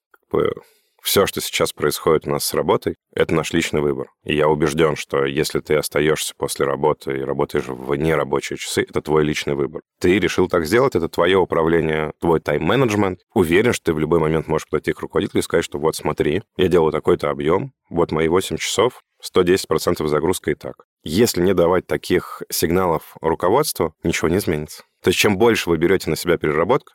[1.05, 4.09] все, что сейчас происходит у нас с работой, это наш личный выбор.
[4.25, 9.03] И я убежден, что если ты остаешься после работы и работаешь в нерабочие часы, это
[9.03, 9.83] твой личный выбор.
[10.01, 13.21] Ты решил так сделать, это твое управление, твой тайм-менеджмент.
[13.35, 16.43] Уверен, что ты в любой момент можешь подойти к руководителю и сказать, что вот смотри,
[16.57, 20.87] я делаю такой-то объем, вот мои 8 часов, 110% загрузка и так.
[21.03, 24.85] Если не давать таких сигналов руководству, ничего не изменится.
[25.03, 26.95] То есть чем больше вы берете на себя переработку,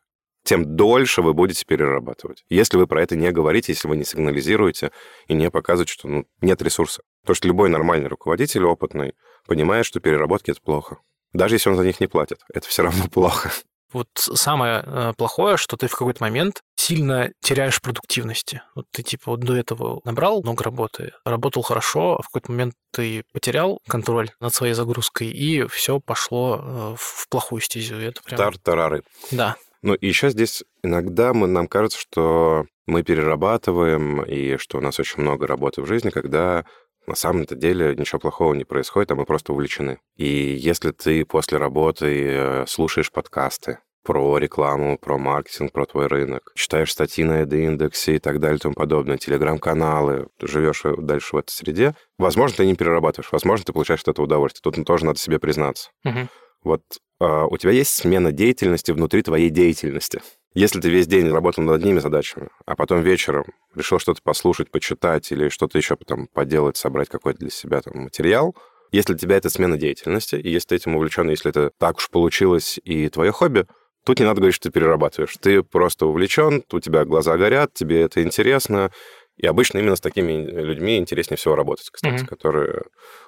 [0.50, 2.44] тем дольше вы будете перерабатывать.
[2.50, 4.92] Если вы про это не говорите, если вы не сигнализируете
[5.28, 7.04] и не показываете, что ну, нет ресурса.
[7.22, 9.14] Потому что любой нормальный руководитель, опытный,
[9.46, 10.98] понимает, что переработки— это плохо.
[11.34, 13.52] Даже если он за них не платит, это все равно плохо.
[13.94, 18.64] Вот самое э, плохое, что ты в какой-то момент сильно теряешь продуктивности.
[18.74, 22.74] Вот ты типа вот до этого набрал много работы, работал хорошо, а в какой-то момент
[22.92, 27.98] ты потерял контроль над своей загрузкой, и все пошло э, в плохую стезю.
[27.98, 28.38] Это прям...
[28.38, 29.04] Тар-тарары.
[29.30, 29.56] Да.
[29.82, 35.00] Ну и еще здесь иногда мы, нам кажется, что мы перерабатываем, и что у нас
[35.00, 36.66] очень много работы в жизни, когда
[37.08, 40.00] на самом-то деле ничего плохого не происходит, а мы просто увлечены.
[40.16, 46.52] И если ты после работы э, слушаешь подкасты, про рекламу, про маркетинг, про твой рынок.
[46.56, 51.52] Читаешь статьи на индексе и так далее и тому подобное, телеграм-каналы, живешь дальше в этой
[51.52, 51.96] среде.
[52.18, 54.62] Возможно, ты не перерабатываешь, возможно, ты получаешь от этого удовольствие.
[54.64, 55.92] Тут тоже надо себе признаться.
[56.04, 56.30] Мгм.
[56.64, 56.82] Вот
[57.22, 60.22] э, у тебя есть смена деятельности внутри твоей деятельности.
[60.54, 63.46] Если ты весь день работал над одними задачами, а потом вечером
[63.76, 68.56] решил что-то послушать, почитать или что-то еще потом поделать, собрать какой-то для себя там материал,
[68.92, 72.10] если для тебя это смена деятельности, и если ты этим увлечен, если это так уж
[72.10, 73.68] получилось и твое хобби,
[74.04, 75.38] тут не надо говорить, что ты перерабатываешь.
[75.40, 78.92] Ты просто увлечен, у тебя глаза горят, тебе это интересно.
[79.38, 82.26] И обычно именно с такими людьми интереснее всего работать, кстати, Мгм.
[82.26, 82.82] которые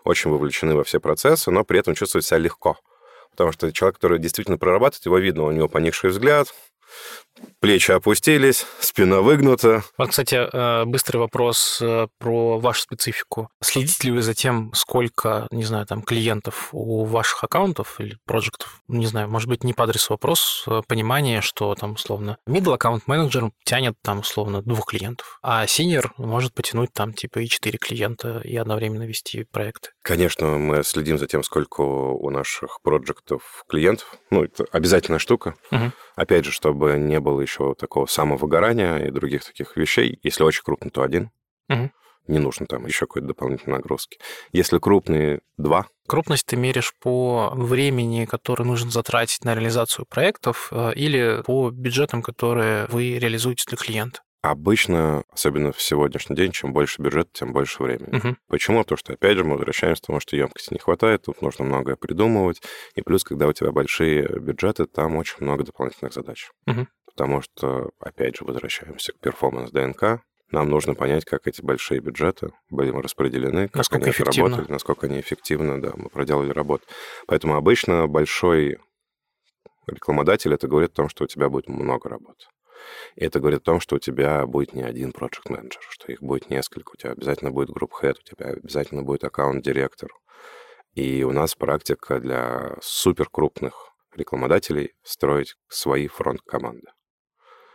[0.04, 2.78] очень вовлечены во все процессы, но при этом чувствуют себя легко.
[3.32, 6.48] Потому что человек, который действительно прорабатывает, его видно, у него поникший взгляд,
[7.60, 9.84] плечи опустились, спина выгнута.
[9.98, 13.50] Вот, кстати, э, быстрый вопрос э, про вашу специфику.
[13.62, 18.82] Следите ли вы за тем, сколько, не знаю, там, клиентов у ваших аккаунтов или проектов?
[18.88, 23.08] Не знаю, может быть, не по адресу вопрос, а понимание, что там, условно, middle аккаунт
[23.08, 28.42] менеджер тянет там, условно, двух клиентов, а senior может потянуть там, типа, и четыре клиента
[28.44, 29.89] и одновременно вести проекты.
[30.02, 34.16] Конечно, мы следим за тем, сколько у наших проектов клиентов.
[34.32, 35.56] Ну, это обязательная штука.
[35.72, 35.92] Угу.
[36.16, 40.20] Опять же, чтобы не было еще такого самовыгорания и других таких вещей.
[40.24, 41.32] Если очень крупно, то один.
[41.70, 41.92] Угу.
[42.28, 44.20] Не нужно там еще какой-то дополнительной нагрузки.
[44.52, 45.88] Если крупные, два.
[46.08, 52.22] Крупность ты меришь по времени, которое нужно затратить на реализацию проектов, э, или по бюджетам,
[52.22, 54.22] которые вы реализуете для клиента?
[54.44, 58.18] Обычно, особенно в сегодняшний день, чем больше бюджет, тем больше времени.
[58.18, 58.36] Угу.
[58.48, 58.80] Почему?
[58.80, 61.96] Потому что, опять же, мы возвращаемся к тому, что емкости не хватает, тут нужно многое
[61.96, 62.60] придумывать.
[62.96, 66.50] И плюс, когда у тебя большие бюджеты, там очень много дополнительных задач.
[66.66, 66.88] Угу.
[67.16, 70.22] Потому что, опять же, возвращаемся к перформанс ДНК.
[70.51, 74.47] Нам нужно понять, как эти большие бюджеты были распределены, как Насколько они эффективно.
[74.47, 76.86] отработали, насколько они эффективно, да, мы проделали работу.
[77.26, 78.80] Поэтому обычно большой
[79.88, 82.45] рекламодатель это говорит о том, что у тебя будет много работы.
[83.16, 86.22] И это говорит о том, что у тебя будет не один проект менеджер что их
[86.22, 90.09] будет несколько, у тебя обязательно будет групп head, у тебя обязательно будет аккаунт-директор.
[90.95, 96.88] И у нас практика для супер крупных рекламодателей строить свои фронт-команды,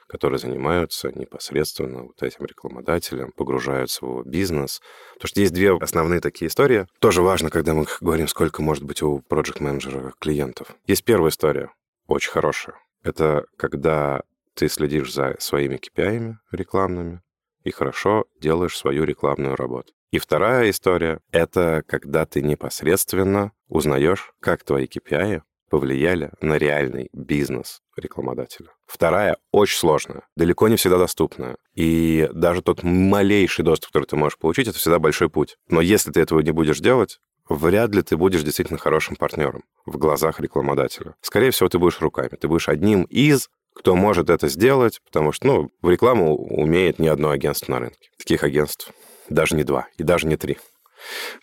[0.09, 4.81] которые занимаются непосредственно вот этим рекламодателем, погружаются в его бизнес.
[5.15, 6.87] Потому что есть две основные такие истории.
[7.01, 10.75] Тоже важно, когда мы говорим, сколько может быть у проект менеджера клиентов.
[10.87, 11.71] Есть первая история,
[12.07, 12.77] очень хорошая.
[13.03, 14.23] Это когда
[14.55, 17.21] ты следишь за своими KPI рекламными
[17.63, 19.93] и хорошо делаешь свою рекламную работу.
[20.11, 27.83] И вторая история— это когда ты непосредственно узнаешь, как твои KPI повлияли на реальный бизнес
[28.01, 28.69] рекламодателя.
[28.87, 31.57] Вторая очень сложная, далеко не всегда доступная.
[31.75, 35.57] И даже тот малейший доступ, который ты можешь получить, это всегда большой путь.
[35.69, 37.19] Но если ты этого не будешь делать,
[37.49, 41.15] вряд ли ты будешь действительно хорошим партнером в глазах рекламодателя.
[41.21, 42.37] Скорее всего, ты будешь руками.
[42.41, 47.09] Ты будешь одним из кто может это сделать, потому что, ну, в рекламу умеет не
[47.09, 48.09] одно агентство на рынке.
[48.17, 48.91] Таких агентств
[49.29, 50.57] даже не два, и даже не три.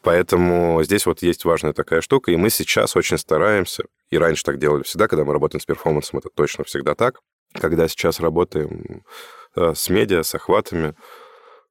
[0.01, 4.59] Поэтому здесь вот есть важная такая штука, и мы сейчас очень стараемся, и раньше так
[4.59, 7.19] делали всегда, когда мы работаем с перформансом, это точно всегда так,
[7.53, 9.03] когда сейчас работаем
[9.55, 10.95] э, с медиа, с охватами,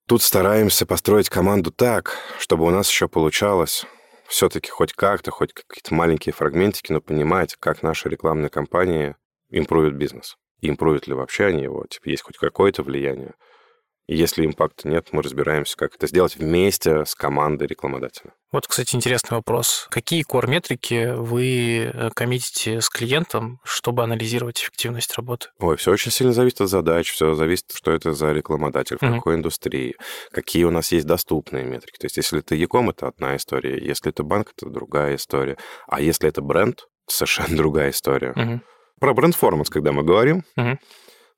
[0.06, 3.84] тут стараемся построить команду так, чтобы у нас еще получалось
[4.28, 9.16] все-таки хоть как-то, хоть какие-то маленькие фрагментики, но понимать, как наши рекламные кампании
[9.50, 13.34] импровят бизнес импровят ли вообще они его, типа, есть хоть какое-то влияние.
[14.12, 18.34] И если импакта нет, мы разбираемся, как это сделать вместе с командой рекламодателя.
[18.52, 19.86] Вот, кстати, интересный вопрос.
[19.90, 25.48] Какие core-метрики вы э, коммитите с клиентом, чтобы анализировать эффективность работы?
[25.60, 29.14] Ой, все очень сильно зависит от задач, все зависит, что это за рекламодатель, в Мгм.
[29.16, 29.96] какой индустрии,
[30.30, 31.96] какие у нас есть доступные метрики.
[31.98, 35.56] То есть если это Яком, это одна история, если это банк, это другая история.
[35.88, 38.34] А если это бренд, совершенно другая история.
[38.36, 38.62] Мгм.
[39.00, 40.78] Про бренд-форманс, когда мы говорим, Мгм.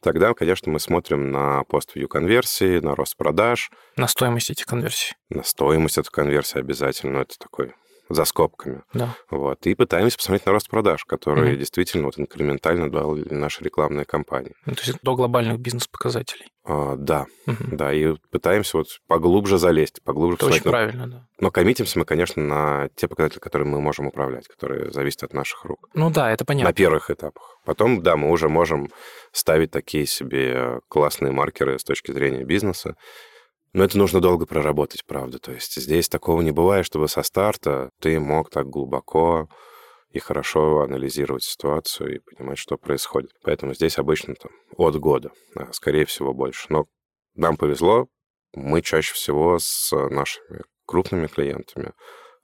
[0.05, 5.15] Тогда, конечно, мы смотрим на пост-вью конверсии, на рост продаж, На стоимость этих конверсий.
[5.31, 7.73] на стоимость этой конверсии обязательно, но это такой
[8.09, 8.83] за скобками.
[8.93, 9.17] Да.
[9.31, 9.67] Вот.
[9.67, 11.59] И пытаемся посмотреть на рост продаж, которые Мгм.
[11.59, 14.53] действительно вот инкрементально дали наши рекламные кампании.
[14.67, 16.47] Ну, то есть до глобальных бизнес-показателей.
[16.67, 17.77] А, да, Мгм.
[17.77, 21.27] да, и пытаемся вот поглубже залезть, поглубже Это очень правильно, да.
[21.41, 25.65] Но коммитимся мы, конечно, на те показатели, которые мы можем управлять, которые зависят от наших
[25.65, 25.89] рук.
[25.95, 26.73] Ну да, это На понятно.
[26.73, 27.59] первых этапах.
[27.65, 28.91] Потом, да, мы уже можем
[29.33, 32.97] ставить такие себе классные маркеры с точки зрения бизнеса.
[33.75, 35.41] Но это нужно долго проработать, правда.
[35.41, 39.49] То есть здесь такого не бывает, чтобы со старта ты мог так глубоко
[40.11, 43.33] и хорошо анализировать ситуацию и понимать, что происходит.
[43.43, 46.66] Поэтому здесь обычно там от года, а, скорее всего, больше.
[46.68, 46.87] Но
[47.35, 48.07] нам повезло,
[48.55, 51.95] мы чаще всего с нашими крупными клиентами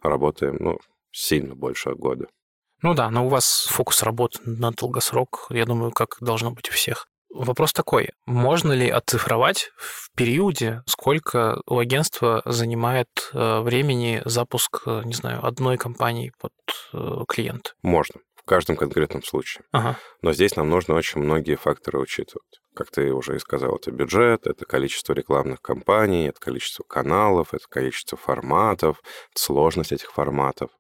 [0.03, 0.79] работаем, ну,
[1.13, 2.27] сильно больше года.
[2.83, 6.73] Ну да, но у вас фокус работы на долгосрок, я думаю, как должно быть у
[6.73, 7.07] всех.
[7.33, 15.03] Вопрос такой, можно ли оцифровать в периоде, сколько у агентства занимает э, времени запуск, э,
[15.05, 16.53] не знаю, одной компании под
[16.93, 17.71] э, клиента?
[17.83, 19.65] Можно в каждом конкретном случае.
[19.71, 19.97] Ага.
[20.23, 22.61] Но здесь нам нужно очень многие факторы учитывать.
[22.75, 27.67] Как ты уже и сказал, это бюджет, это количество рекламных кампаний, это количество каналов, это
[27.69, 29.01] количество форматов,
[29.31, 30.71] это сложность этих форматов.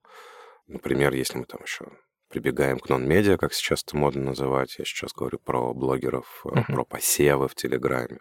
[0.66, 1.86] Например, если мы там еще
[2.30, 6.64] прибегаем к нон-медиа, как сейчас это модно называть, я сейчас говорю про блогеров, Мгм.
[6.64, 8.18] про посевы в Телеграме.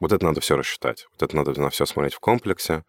[0.00, 1.06] Вот это надо все рассчитать.
[1.12, 2.84] Вот это надо на все смотреть в комплексе,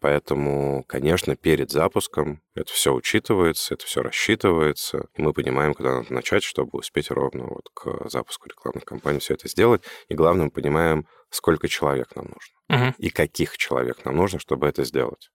[0.00, 6.12] Поэтому, конечно, перед запуском это все учитывается, это все рассчитывается, и мы понимаем, куда надо
[6.12, 9.82] начать, чтобы успеть ровно вот к запуску рекламных кампаний все это сделать.
[10.08, 12.94] И главное, мы понимаем, сколько человек нам нужно Мгм.
[12.98, 15.30] и каких человек нам нужно, чтобы это сделать.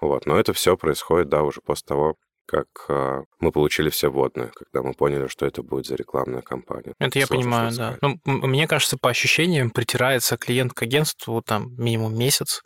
[0.00, 0.26] Вот.
[0.26, 4.86] Но это все происходит, да, уже после того, как а, мы получили все вводные, когда
[4.86, 6.94] мы поняли, что это будет за рекламная кампания.
[6.98, 7.98] Это я Сложно понимаю, да.
[8.00, 12.62] Ну, мне кажется, по ощущениям притирается клиент к агентству там минимум месяц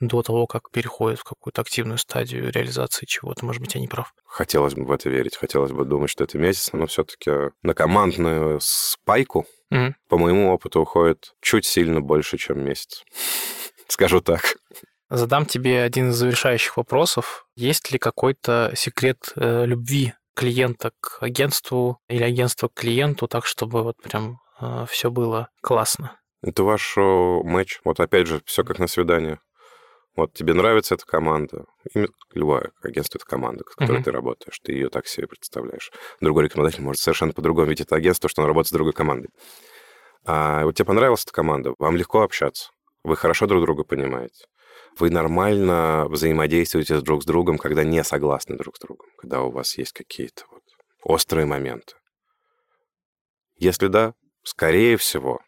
[0.00, 3.44] до того, как переходит в какую-то активную стадию реализации чего-то.
[3.44, 4.12] Может быть, я не прав.
[4.26, 7.30] Хотелось бы в это верить, хотелось бы думать, что это месяц, но все-таки
[7.62, 9.96] на командную спайку, Мгм.
[10.08, 13.04] по моему опыту, уходит чуть сильно больше, чем месяц.
[13.88, 14.56] Скажу так.
[15.10, 17.46] Задам тебе один из завершающих вопросов.
[17.56, 23.82] Есть ли какой-то секрет э, любви клиента к агентству или агентства к клиенту, так чтобы
[23.82, 24.38] вот прям
[24.88, 26.18] все было классно?
[26.42, 27.80] Это ваш э, матч.
[27.84, 29.40] Вот опять же, все как на свидание.
[30.14, 31.64] Вот тебе нравится эта команда.
[32.34, 34.02] Любое агентство— это команда, с которой Мгм.
[34.04, 34.58] ты работаешь.
[34.62, 35.90] Ты ее так себе представляешь.
[36.20, 39.30] Другой рекомендатель может совершенно по-другому видеть это агентство, что он работает с другой командой.
[40.24, 42.70] А вот тебе понравилась эта команда, вам легко общаться.
[43.04, 44.44] Вы хорошо друг друга понимаете.
[44.98, 49.78] Вы нормально взаимодействуете друг с другом, когда не согласны друг с другом, когда у вас
[49.78, 50.62] есть какие-то вот
[51.02, 51.94] острые моменты.
[53.56, 55.40] Если да, скорее всего,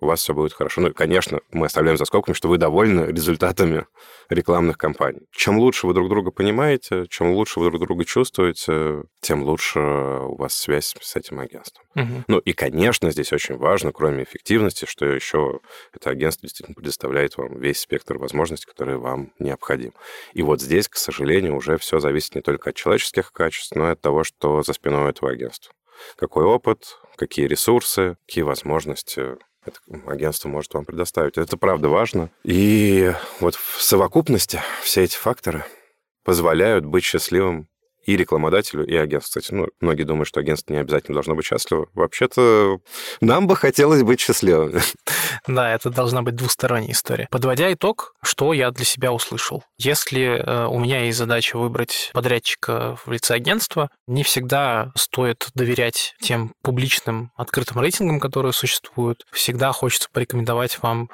[0.00, 0.80] у вас все будет хорошо.
[0.80, 3.86] Ну, и, конечно, мы оставляем за скобками, что вы довольны результатами
[4.28, 5.22] рекламных кампаний.
[5.32, 10.36] Чем лучше вы друг друга понимаете, чем лучше вы друг друга чувствуете, тем лучше у
[10.36, 11.84] вас связь с этим агентством.
[11.94, 12.24] Мгм.
[12.28, 15.60] Ну и, конечно, здесь очень важно, кроме эффективности, что еще
[15.92, 19.92] это агентство действительно предоставляет вам весь спектр возможностей, которые вам необходим.
[20.34, 23.92] И вот здесь, к сожалению, уже все зависит не только от человеческих качеств, но и
[23.92, 25.72] от того, что за спиной этого агентства.
[26.16, 29.36] Какой опыт, какие ресурсы, какие возможности
[29.68, 31.38] это агентство может вам предоставить.
[31.38, 32.30] Это правда важно.
[32.44, 35.64] И вот в совокупности все эти факторы
[36.24, 37.68] позволяют быть счастливым
[38.04, 39.40] и рекламодателю, и агентству.
[39.40, 41.88] Кстати, ну, многие думают, что агентство не обязательно должно быть счастливо.
[41.94, 42.80] Вообще-то
[43.20, 44.80] нам бы хотелось быть счастливыми.
[45.46, 47.28] Да, это должна быть двусторонняя история.
[47.30, 49.62] Подводя итог, что я для себя услышал?
[49.78, 56.14] Если э, у меня есть задача выбрать подрядчика в лице агентства, не всегда стоит доверять
[56.20, 59.24] тем публичным открытым рейтингам, которые существуют.
[59.32, 61.08] Всегда хочется порекомендовать вам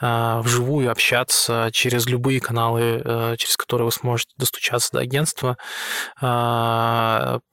[0.00, 5.56] э, вживую общаться через любые каналы, э, через которые вы сможете достучаться до агентства,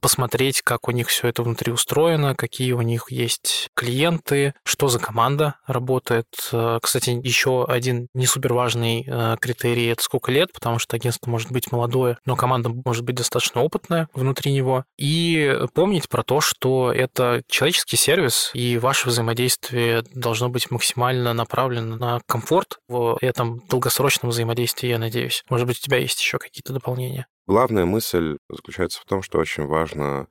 [0.01, 4.99] посмотреть, как у них все это внутри устроено, какие у них есть клиенты, что за
[4.99, 6.27] команда работает.
[6.51, 11.29] Э, Кстати, еще один не супер важный э, критерий это сколько лет, потому что агентство
[11.29, 14.85] может быть молодое, но команда может быть достаточно опытная внутри него.
[14.97, 21.95] И помнить про то, что это человеческий сервис, и ваше взаимодействие должно быть максимально направлено
[21.97, 25.43] на комфорт в этом долгосрочном взаимодействии, я надеюсь.
[25.49, 27.27] Может быть, у тебя есть еще какие-то дополнения?
[27.47, 30.27] Главная мысль заключается в том, что очень важно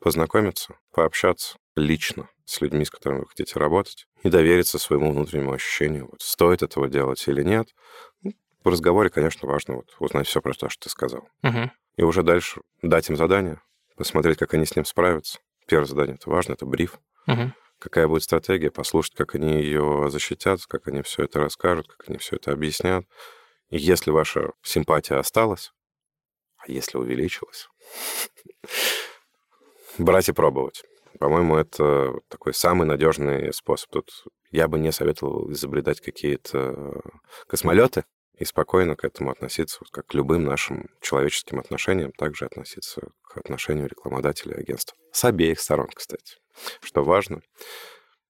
[0.00, 6.08] познакомиться, пообщаться лично с людьми, с которыми вы хотите работать, и довериться своему внутреннему ощущению,
[6.10, 7.68] вот, стоит этого делать или нет.
[8.22, 8.32] Ну,
[8.64, 11.28] в разговоре, конечно, важно вот, узнать все про то, что ты сказал.
[11.42, 11.70] Мгм.
[11.96, 13.60] И уже дальше дать им задание,
[13.96, 15.38] посмотреть, как они с ним справятся.
[15.66, 16.98] Первое задание— это важно, это бриф.
[17.26, 17.54] Мгм.
[17.78, 22.18] Какая будет стратегия, послушать, как они ее защитят, как они все это расскажут, как они
[22.18, 23.04] все это объяснят.
[23.70, 25.72] И если ваша симпатия осталась,
[26.68, 27.68] а если увеличилась,
[29.98, 30.82] брать и пробовать.
[31.18, 33.90] По-моему, это такой самый надежный способ.
[33.90, 34.10] Тут
[34.50, 37.00] я бы не советовал изобретать какие-то
[37.46, 38.04] космолеты
[38.38, 43.38] и спокойно к этому относиться, вот как к любым нашим человеческим отношениям, также относиться к
[43.38, 44.96] отношению рекламодателя и агентства.
[45.10, 46.36] С обеих сторон, кстати,
[46.82, 47.40] что важно.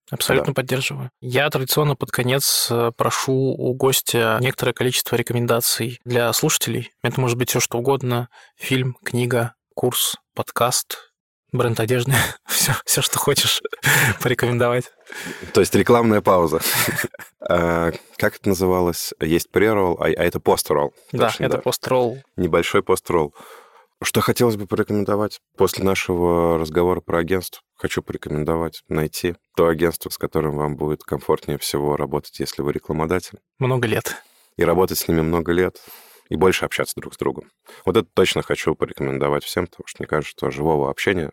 [0.09, 1.11] Абсолютно поддерживаю.
[1.19, 6.91] Я традиционно под конец э, прошу у гостя некоторое количество рекомендаций для слушателей.
[7.03, 8.29] Это может быть все что угодно.
[8.55, 11.11] Фильм, книга, курс, подкаст,
[11.51, 12.13] бренд одежды.
[12.47, 13.61] все, все, что хочешь
[14.21, 14.85] порекомендовать.
[15.53, 16.61] То есть рекламная пауза.
[17.49, 19.13] А, Как это называлось?
[19.21, 20.93] Есть преролл, а а это постролл.
[21.13, 22.17] Да, это постролл.
[22.35, 23.33] Небольшой постролл.
[24.03, 27.61] Что хотелось бы порекомендовать после нашего разговора про агентство?
[27.75, 33.39] Хочу порекомендовать найти то агентство, с которым вам будет комфортнее всего работать, если вы рекламодатель,
[33.57, 34.23] Много лет.
[34.55, 35.81] и работать с ними много лет,
[36.29, 37.49] и больше общаться друг с другом.
[37.85, 41.31] Вот это точно хочу порекомендовать всем, потому что мне кажется, что живого общения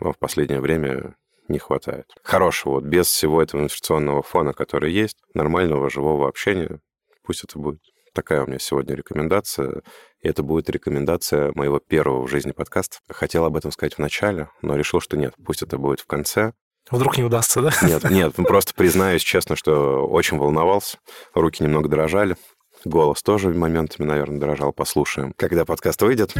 [0.00, 1.14] вам в последнее время
[1.46, 2.06] не хватает.
[2.24, 6.80] Хорошего, вот без всего этого информационного фона, который есть, нормального живого общения,
[7.22, 7.80] пусть это будет
[8.14, 9.82] такая у меня сегодня рекомендация.
[10.22, 12.98] И это будет рекомендация моего первого в жизни подкаста.
[13.08, 16.52] Хотел об этом сказать в начале, но решил, что нет, пусть это будет в конце.
[16.90, 17.72] Вдруг не удастся, да?
[17.82, 20.98] Нет, нет, ну просто признаюсь честно, что очень волновался,
[21.34, 22.36] руки немного дрожали.
[22.84, 24.72] Голос тоже моментами, наверное, дрожал.
[24.72, 26.32] Послушаем, когда подкаст выйдет.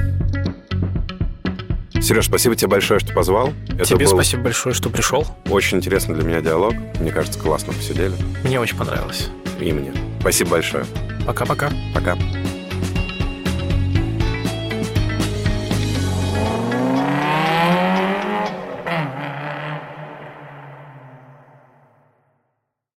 [2.00, 3.52] Сереж, спасибо тебе большое, что позвал.
[3.74, 5.26] Это тебе был спасибо большое, что пришел.
[5.50, 6.72] Очень интересный для меня диалог.
[6.98, 8.14] Мне кажется, классно посидели.
[8.42, 9.28] Мне очень понравилось.
[9.60, 9.92] И мне.
[10.20, 10.86] Спасибо большое.
[11.26, 11.70] Пока-пока.
[11.94, 12.14] Пока.
[12.14, 12.16] -пока.
[12.16, 12.49] Пока.